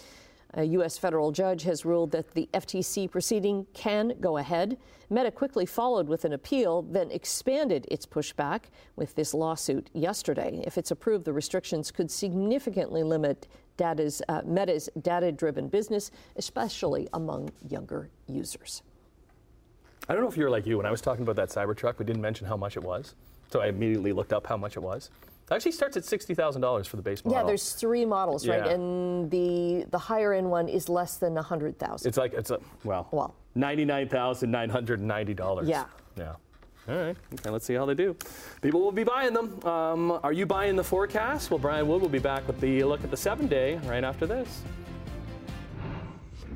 A 0.57 0.64
U.S. 0.64 0.97
federal 0.97 1.33
judge 1.33 1.64
has 1.64 1.85
ruled 1.85 2.12
that 2.12 2.33
the 2.33 2.49
FTC 2.55 3.11
proceeding 3.11 3.66
can 3.75 4.14
go 4.21 4.38
ahead. 4.38 4.79
Meta 5.11 5.31
quickly 5.31 5.66
followed 5.66 6.09
with 6.09 6.25
an 6.25 6.33
appeal, 6.33 6.81
then 6.81 7.11
expanded 7.11 7.87
its 7.90 8.07
pushback 8.07 8.62
with 8.97 9.14
this 9.14 9.35
lawsuit 9.35 9.90
yesterday. 9.92 10.62
If 10.66 10.79
it's 10.79 10.90
approved, 10.90 11.27
the 11.27 11.33
restrictions 11.35 11.90
could 11.90 12.11
significantly 12.11 13.03
limit 13.03 13.47
data's, 13.77 14.23
uh, 14.31 14.40
Meta's 14.47 14.88
data 15.03 15.31
driven 15.31 15.69
business, 15.69 16.11
especially 16.37 17.07
among 17.12 17.51
younger 17.69 18.09
users. 18.27 18.83
I 20.09 20.14
don't 20.14 20.23
know 20.23 20.29
if 20.29 20.38
you're 20.38 20.51
like 20.51 20.66
you. 20.66 20.79
When 20.79 20.87
I 20.87 20.90
was 20.90 21.03
talking 21.03 21.23
about 21.23 21.37
that 21.37 21.51
Cybertruck, 21.51 21.99
we 21.99 22.07
didn't 22.07 22.23
mention 22.23 22.47
how 22.47 22.57
much 22.57 22.79
it 22.79 22.83
was. 22.83 23.14
So 23.53 23.61
I 23.61 23.66
immediately 23.66 24.12
looked 24.12 24.33
up 24.33 24.47
how 24.47 24.57
much 24.57 24.77
it 24.77 24.81
was. 24.81 25.11
It 25.49 25.55
actually 25.55 25.73
starts 25.73 25.97
at 25.97 26.05
sixty 26.05 26.35
thousand 26.35 26.63
dollars 26.63 26.89
for 26.89 26.97
the 26.97 27.03
base 27.03 27.25
model. 27.25 27.39
Yeah, 27.39 27.47
there's 27.47 27.73
three 27.73 28.05
models, 28.05 28.49
right? 28.49 28.65
Yeah. 28.65 28.73
And 28.73 29.31
the 29.31 29.87
the 29.91 29.99
higher 29.99 30.33
end 30.33 30.51
one 30.51 30.69
is 30.69 30.89
less 30.89 31.19
than 31.19 31.39
a 31.39 31.43
hundred 31.43 31.79
thousand. 31.79 32.09
It's 32.09 32.19
like 32.19 32.35
it's 32.35 32.51
a 32.51 32.59
well, 32.83 33.07
well, 33.13 33.35
ninety 33.55 33.85
nine 33.85 34.09
thousand 34.09 34.51
nine 34.51 34.69
hundred 34.71 34.99
and 34.99 35.07
ninety 35.07 35.35
dollars. 35.35 35.69
Yeah. 35.69 35.85
Yeah. 36.17 36.35
All 36.89 36.97
right. 36.97 37.17
Okay, 37.35 37.51
let's 37.51 37.65
see 37.65 37.75
how 37.75 37.85
they 37.85 37.95
do. 37.95 38.17
People 38.61 38.81
will 38.81 38.93
be 38.93 39.05
buying 39.05 39.35
them. 39.35 39.65
Um, 39.65 40.19
are 40.23 40.33
you 40.33 40.47
buying 40.47 40.75
the 40.75 40.85
forecast? 40.85 41.51
Well, 41.51 41.59
Brian 41.59 41.87
Wood 41.87 42.01
will 42.01 42.09
be 42.09 42.19
back 42.19 42.47
with 42.47 42.61
the 42.61 42.83
look 42.85 43.05
at 43.05 43.11
the 43.11 43.17
seven 43.17 43.47
day 43.47 43.77
right 43.85 44.05
after 44.05 44.27
this. 44.27 44.63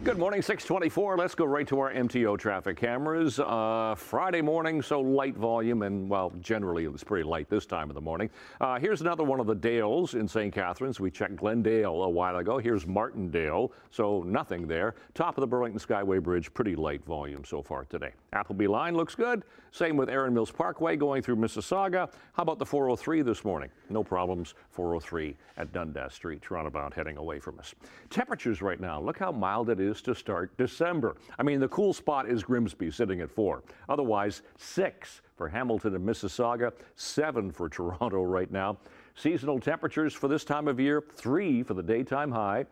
Good 0.02 0.16
morning, 0.16 0.40
624. 0.40 1.18
Let's 1.18 1.34
go 1.34 1.44
right 1.44 1.68
to 1.68 1.78
our 1.78 1.92
MTO 1.92 2.38
traffic 2.38 2.78
cameras. 2.78 3.38
Uh, 3.38 3.94
Friday 3.98 4.40
morning, 4.40 4.80
so 4.80 4.98
light 4.98 5.36
volume, 5.36 5.82
and 5.82 6.08
well, 6.08 6.32
generally 6.40 6.84
it 6.84 6.92
was 6.92 7.04
pretty 7.04 7.22
light 7.22 7.50
this 7.50 7.66
time 7.66 7.90
of 7.90 7.94
the 7.94 8.00
morning. 8.00 8.30
Uh, 8.62 8.78
here's 8.78 9.02
another 9.02 9.24
one 9.24 9.40
of 9.40 9.46
the 9.46 9.54
Dales 9.54 10.14
in 10.14 10.26
St. 10.26 10.54
Catharines. 10.54 11.00
We 11.00 11.10
checked 11.10 11.36
Glendale 11.36 12.02
a 12.04 12.08
while 12.08 12.38
ago. 12.38 12.56
Here's 12.56 12.86
Martindale, 12.86 13.72
so 13.90 14.22
nothing 14.22 14.66
there. 14.66 14.94
Top 15.12 15.36
of 15.36 15.42
the 15.42 15.46
Burlington 15.46 15.78
Skyway 15.78 16.22
Bridge, 16.22 16.52
pretty 16.54 16.74
light 16.74 17.04
volume 17.04 17.44
so 17.44 17.60
far 17.60 17.84
today. 17.84 18.12
Appleby 18.32 18.68
line 18.68 18.96
looks 18.96 19.14
good. 19.14 19.44
Same 19.70 19.98
with 19.98 20.08
Erin 20.08 20.32
Mills 20.32 20.50
Parkway 20.50 20.96
going 20.96 21.22
through 21.22 21.36
Mississauga. 21.36 22.10
How 22.32 22.42
about 22.42 22.58
the 22.58 22.66
403 22.66 23.20
this 23.20 23.44
morning? 23.44 23.70
No 23.90 24.02
problems. 24.02 24.54
403 24.70 25.36
at 25.58 25.72
Dundas 25.72 26.14
Street, 26.14 26.50
roundabout 26.50 26.94
heading 26.94 27.18
away 27.18 27.38
from 27.38 27.58
us. 27.58 27.74
Temperatures 28.08 28.62
right 28.62 28.80
now, 28.80 29.00
look 29.00 29.18
how 29.18 29.30
mild 29.30 29.68
it 29.68 29.78
is 29.78 29.89
to 30.02 30.14
start 30.14 30.56
December. 30.56 31.16
I 31.38 31.42
mean, 31.42 31.60
the 31.60 31.68
cool 31.68 31.92
spot 31.92 32.28
is 32.28 32.42
Grimsby 32.42 32.90
sitting 32.90 33.20
at 33.20 33.30
four. 33.30 33.62
Otherwise, 33.88 34.42
six 34.58 35.22
for 35.36 35.48
Hamilton 35.48 35.94
and 35.94 36.06
Mississauga, 36.06 36.72
seven 36.96 37.50
for 37.50 37.68
Toronto 37.68 38.22
right 38.24 38.50
now. 38.50 38.78
Seasonal 39.14 39.58
temperatures 39.58 40.14
for 40.14 40.28
this 40.28 40.44
time 40.44 40.68
of 40.68 40.78
year, 40.78 41.02
three 41.14 41.62
for 41.62 41.74
the 41.74 41.82
daytime 41.82 42.30
high. 42.30 42.66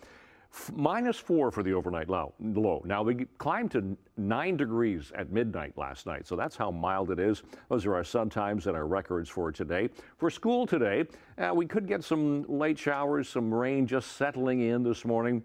F- 0.53 0.73
minus 0.75 1.19
four 1.19 1.51
for 1.51 1.63
the 1.63 1.75
overnight 1.75 2.09
low. 2.09 2.33
Now 2.39 3.03
we 3.03 3.27
climbed 3.37 3.71
to 3.73 3.97
nine 4.17 4.57
degrees 4.57 5.13
at 5.15 5.31
midnight 5.31 5.77
last 5.77 6.07
night, 6.07 6.27
so 6.27 6.37
that's 6.37 6.57
how 6.57 6.71
mild 6.71 7.11
it 7.11 7.19
is. 7.19 7.43
Those 7.69 7.85
are 7.85 7.95
our 7.95 8.05
sun 8.05 8.31
times 8.31 8.67
and 8.67 8.77
our 8.77 8.87
records 8.87 9.29
for 9.29 9.53
today. 9.53 9.91
For 10.17 10.31
school 10.31 10.67
today, 10.67 11.05
uh, 11.37 11.53
we 11.55 11.67
could 11.67 11.87
get 11.87 12.03
some 12.03 12.45
late 12.49 12.79
showers, 12.79 13.29
some 13.29 13.53
rain 13.53 13.87
just 13.87 14.17
settling 14.17 14.61
in 14.61 14.83
this 14.83 15.05
morning. 15.05 15.43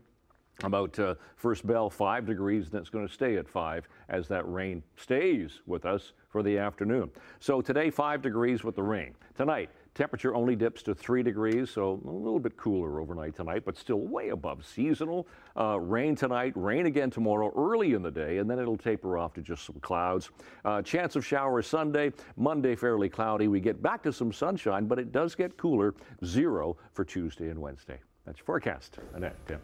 About 0.61 0.97
uh, 0.99 1.15
first 1.35 1.65
bell, 1.65 1.89
five 1.89 2.25
degrees, 2.25 2.67
and 2.67 2.75
it's 2.75 2.89
going 2.89 3.07
to 3.07 3.13
stay 3.13 3.37
at 3.37 3.49
five 3.49 3.87
as 4.07 4.27
that 4.27 4.49
rain 4.49 4.83
stays 4.95 5.61
with 5.65 5.85
us 5.85 6.13
for 6.29 6.43
the 6.43 6.57
afternoon. 6.57 7.09
So 7.39 7.59
today, 7.59 7.89
five 7.89 8.21
degrees 8.21 8.63
with 8.63 8.75
the 8.75 8.83
rain. 8.83 9.13
Tonight, 9.35 9.71
temperature 9.95 10.35
only 10.35 10.55
dips 10.55 10.83
to 10.83 10.95
three 10.95 11.23
degrees, 11.23 11.71
so 11.71 11.99
a 12.05 12.09
little 12.09 12.39
bit 12.39 12.55
cooler 12.55 13.01
overnight 13.01 13.35
tonight, 13.35 13.63
but 13.65 13.77
still 13.77 14.01
way 14.01 14.29
above 14.29 14.63
seasonal. 14.65 15.27
Uh, 15.59 15.79
rain 15.79 16.15
tonight, 16.15 16.53
rain 16.55 16.85
again 16.85 17.09
tomorrow 17.09 17.51
early 17.57 17.93
in 17.93 18.03
the 18.03 18.11
day, 18.11 18.37
and 18.37 18.49
then 18.49 18.59
it'll 18.59 18.77
taper 18.77 19.17
off 19.17 19.33
to 19.33 19.41
just 19.41 19.65
some 19.65 19.79
clouds. 19.81 20.29
Uh, 20.63 20.81
chance 20.83 21.15
of 21.15 21.25
showers 21.25 21.67
Sunday, 21.67 22.11
Monday 22.37 22.75
fairly 22.75 23.09
cloudy. 23.09 23.47
We 23.47 23.59
get 23.59 23.81
back 23.81 24.03
to 24.03 24.13
some 24.13 24.31
sunshine, 24.31 24.85
but 24.85 24.99
it 24.99 25.11
does 25.11 25.35
get 25.35 25.57
cooler. 25.57 25.95
Zero 26.23 26.77
for 26.93 27.03
Tuesday 27.03 27.49
and 27.49 27.59
Wednesday. 27.59 27.99
That's 28.25 28.37
your 28.37 28.45
forecast. 28.45 28.99
Annette, 29.15 29.35
Tim. 29.47 29.59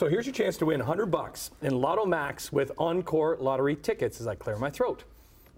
So 0.00 0.08
here's 0.08 0.24
your 0.24 0.32
chance 0.32 0.56
to 0.56 0.64
win 0.64 0.78
100 0.78 1.10
bucks 1.10 1.50
in 1.60 1.78
Lotto 1.78 2.06
Max 2.06 2.50
with 2.50 2.72
Encore 2.78 3.36
lottery 3.38 3.76
tickets 3.76 4.18
as 4.18 4.26
I 4.26 4.34
clear 4.34 4.56
my 4.56 4.70
throat. 4.70 5.04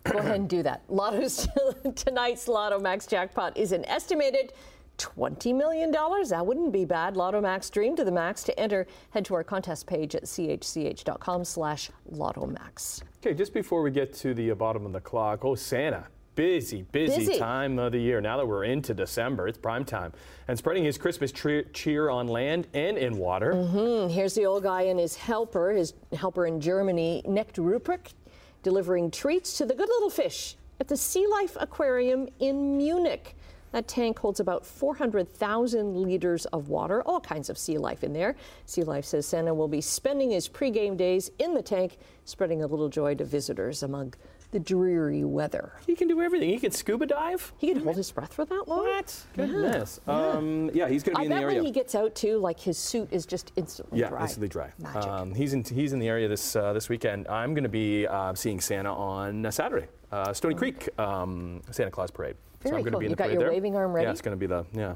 Go 0.03 0.19
ahead 0.19 0.35
and 0.35 0.49
do 0.51 0.65
that. 0.65 0.83
Lotto's 0.89 1.47
tonight's 1.95 2.49
Lotto 2.49 2.81
Max 2.81 3.07
jackpot 3.07 3.57
is 3.57 3.71
an 3.71 3.85
estimated 3.85 4.53
$20 4.99 5.55
million. 5.55 5.93
That 5.93 6.45
wouldn't 6.45 6.73
be 6.73 6.85
bad. 6.85 7.17
Lotto 7.17 7.41
Max 7.41 7.71
dream 7.71 7.95
to 7.95 8.03
the 8.03 8.11
max. 8.11 8.43
To 8.43 8.59
enter, 8.59 8.89
head 9.11 9.25
to 9.27 9.35
our 9.35 9.45
contest 9.45 9.87
page 9.87 10.17
at 10.17 10.25
chch.com 10.25 11.45
slash 11.45 11.93
Lotto 12.11 12.45
Max. 12.45 13.01
Okay, 13.25 13.35
just 13.35 13.55
before 13.55 13.81
we 13.81 13.93
get 13.93 14.13
to 14.15 14.35
the 14.35 14.51
bottom 14.55 14.85
of 14.85 14.93
the 14.93 15.01
clock, 15.01 15.45
oh, 15.45 15.55
Santa. 15.55 16.09
Busy, 16.35 16.83
busy, 16.93 17.27
Busy. 17.27 17.39
time 17.39 17.79
of 17.79 17.93
the 17.93 17.99
year. 17.99 18.21
Now 18.23 18.39
that 18.39 18.47
we're 18.47 18.65
into 18.65 18.95
December, 18.95 19.49
it's 19.49 19.59
prime 19.59 19.85
time. 19.85 20.13
And 20.49 20.57
spreading 20.57 20.83
his 20.83 20.97
Christmas 20.97 21.31
cheer 21.31 22.09
on 22.09 22.27
land 22.27 22.69
and 22.73 22.97
in 22.97 23.19
water. 23.19 23.53
Hmm, 23.55 24.09
here's 24.09 24.35
the 24.35 24.47
old 24.47 24.63
guy 24.63 24.83
and 24.83 24.99
his 24.99 25.15
helper, 25.15 25.73
his 25.73 25.93
helper 26.15 26.47
in 26.47 26.59
Germany, 26.59 27.23
Knecht 27.27 27.57
Ruprecht, 27.57 28.15
delivering 28.63 29.11
treats 29.11 29.59
to 29.59 29.67
the 29.67 29.75
good 29.75 29.89
little 29.89 30.09
fish 30.09 30.57
at 30.81 30.89
the 30.89 30.97
Sea 30.97 31.27
Life 31.27 31.57
Aquarium 31.61 32.29
in 32.41 32.79
Munich. 32.79 33.37
That 33.73 33.87
tank 33.89 34.19
holds 34.19 34.41
about 34.41 34.65
400,000 34.67 35.97
liters 35.97 36.45
of 36.47 36.69
water, 36.69 37.03
all 37.03 37.21
kinds 37.21 37.49
of 37.51 37.57
sea 37.57 37.79
life 37.79 38.05
in 38.05 38.13
there. 38.13 38.37
Sea 38.67 38.85
Life 38.85 39.05
says 39.05 39.27
Santa 39.27 39.53
will 39.55 39.69
be 39.69 39.81
spending 39.81 40.31
his 40.31 40.49
pregame 40.49 40.97
days 40.97 41.31
in 41.39 41.55
the 41.55 41.63
tank, 41.63 41.99
spreading 42.25 42.63
a 42.63 42.67
little 42.67 42.89
joy 42.89 43.15
to 43.15 43.25
visitors 43.25 43.83
among 43.83 44.15
the 44.53 44.61
dreary 44.61 45.25
weather. 45.25 45.73
He 45.87 45.97
can 45.97 46.07
do 46.09 46.21
everything. 46.21 46.51
He 46.51 46.59
can 46.59 46.71
scuba 46.71 47.07
dive. 47.07 47.53
He 47.59 47.73
can 47.73 47.83
hold 47.83 47.97
his 47.97 48.13
breath 48.13 48.33
for 48.35 48.45
that 48.45 48.69
long? 48.69 48.85
What? 48.85 49.25
Goodness. 49.35 49.99
Um, 50.07 50.71
yeah, 50.75 50.89
he's 50.89 51.03
going 51.03 51.15
to 51.17 51.21
be 51.21 51.23
I 51.23 51.25
in 51.25 51.31
the 51.31 51.35
area. 51.37 51.47
I 51.47 51.49
bet 51.51 51.57
when 51.57 51.65
he 51.65 51.73
gets 51.73 51.95
out 51.95 52.15
too, 52.15 52.39
like 52.39 52.61
his 52.61 52.77
suit 52.79 53.09
is 53.11 53.27
just 53.27 53.51
instantly 53.57 53.99
Yeah, 54.01 54.09
dry. 54.11 54.23
instantly 54.23 54.49
dry. 54.49 54.71
Magic. 54.79 55.11
Um, 55.11 55.35
he's 55.35 55.55
in 55.55 55.65
he's 55.65 55.93
in 55.95 55.99
the 55.99 56.09
area 56.09 56.29
this 56.29 56.55
uh, 56.55 56.73
this 56.75 56.89
weekend. 56.89 57.27
I'm 57.29 57.55
going 57.55 57.65
to 57.65 57.69
be 57.71 58.07
uh, 58.07 58.35
seeing 58.35 58.61
Santa 58.61 58.93
on 58.93 59.47
uh, 59.47 59.51
Saturday, 59.51 59.89
uh, 60.13 60.33
Stoney 60.33 60.55
Creek 60.55 60.89
um, 61.01 61.63
Santa 61.71 61.91
Claus 61.91 62.11
Parade. 62.11 62.37
so 62.63 62.69
I'm 62.69 62.73
going 62.75 62.85
to 62.85 62.91
cool. 62.93 63.01
be 63.01 63.07
in 63.07 63.11
You 63.11 63.17
the 63.17 63.19
got 63.19 63.25
parade 63.25 63.33
your 63.35 63.43
there. 63.45 63.51
waving 63.53 63.75
arm 63.75 63.93
ready? 63.93 64.05
Yeah, 64.07 64.13
it's 64.13 64.21
going 64.21 64.37
to 64.37 64.41
be 64.41 64.47
the 64.47 64.65
yeah. 64.75 64.95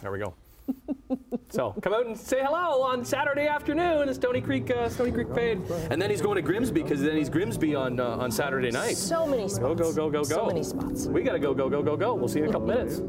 There 0.00 0.10
we 0.12 0.18
go. 0.20 0.32
So 1.50 1.72
come 1.82 1.92
out 1.92 2.06
and 2.06 2.16
say 2.16 2.40
hello 2.42 2.80
on 2.82 3.04
Saturday 3.04 3.46
afternoon 3.46 4.08
at 4.08 4.14
Stoney 4.14 4.40
Creek 4.40 4.70
uh, 4.70 4.88
Stoney 4.88 5.12
Creek 5.12 5.28
Parade, 5.28 5.60
and 5.90 6.00
then 6.00 6.08
he's 6.08 6.22
going 6.22 6.36
to 6.36 6.42
Grimsby 6.42 6.82
because 6.82 7.02
then 7.02 7.14
he's 7.14 7.28
Grimsby 7.28 7.74
on 7.74 8.00
uh, 8.00 8.16
on 8.16 8.30
Saturday 8.30 8.70
night. 8.70 8.96
So 8.96 9.26
many 9.26 9.48
spots. 9.48 9.58
Go 9.58 9.74
go 9.74 9.92
go 9.92 10.10
go 10.10 10.22
go. 10.22 10.36
So 10.36 10.46
many 10.46 10.62
spots. 10.62 11.06
We 11.06 11.22
got 11.22 11.32
to 11.32 11.38
go 11.38 11.52
go 11.52 11.68
go 11.68 11.82
go 11.82 11.94
go. 11.94 12.14
We'll 12.14 12.28
see 12.28 12.38
you 12.38 12.44
in 12.46 12.50
a 12.50 12.52
couple 12.54 12.68
minutes. 12.68 13.02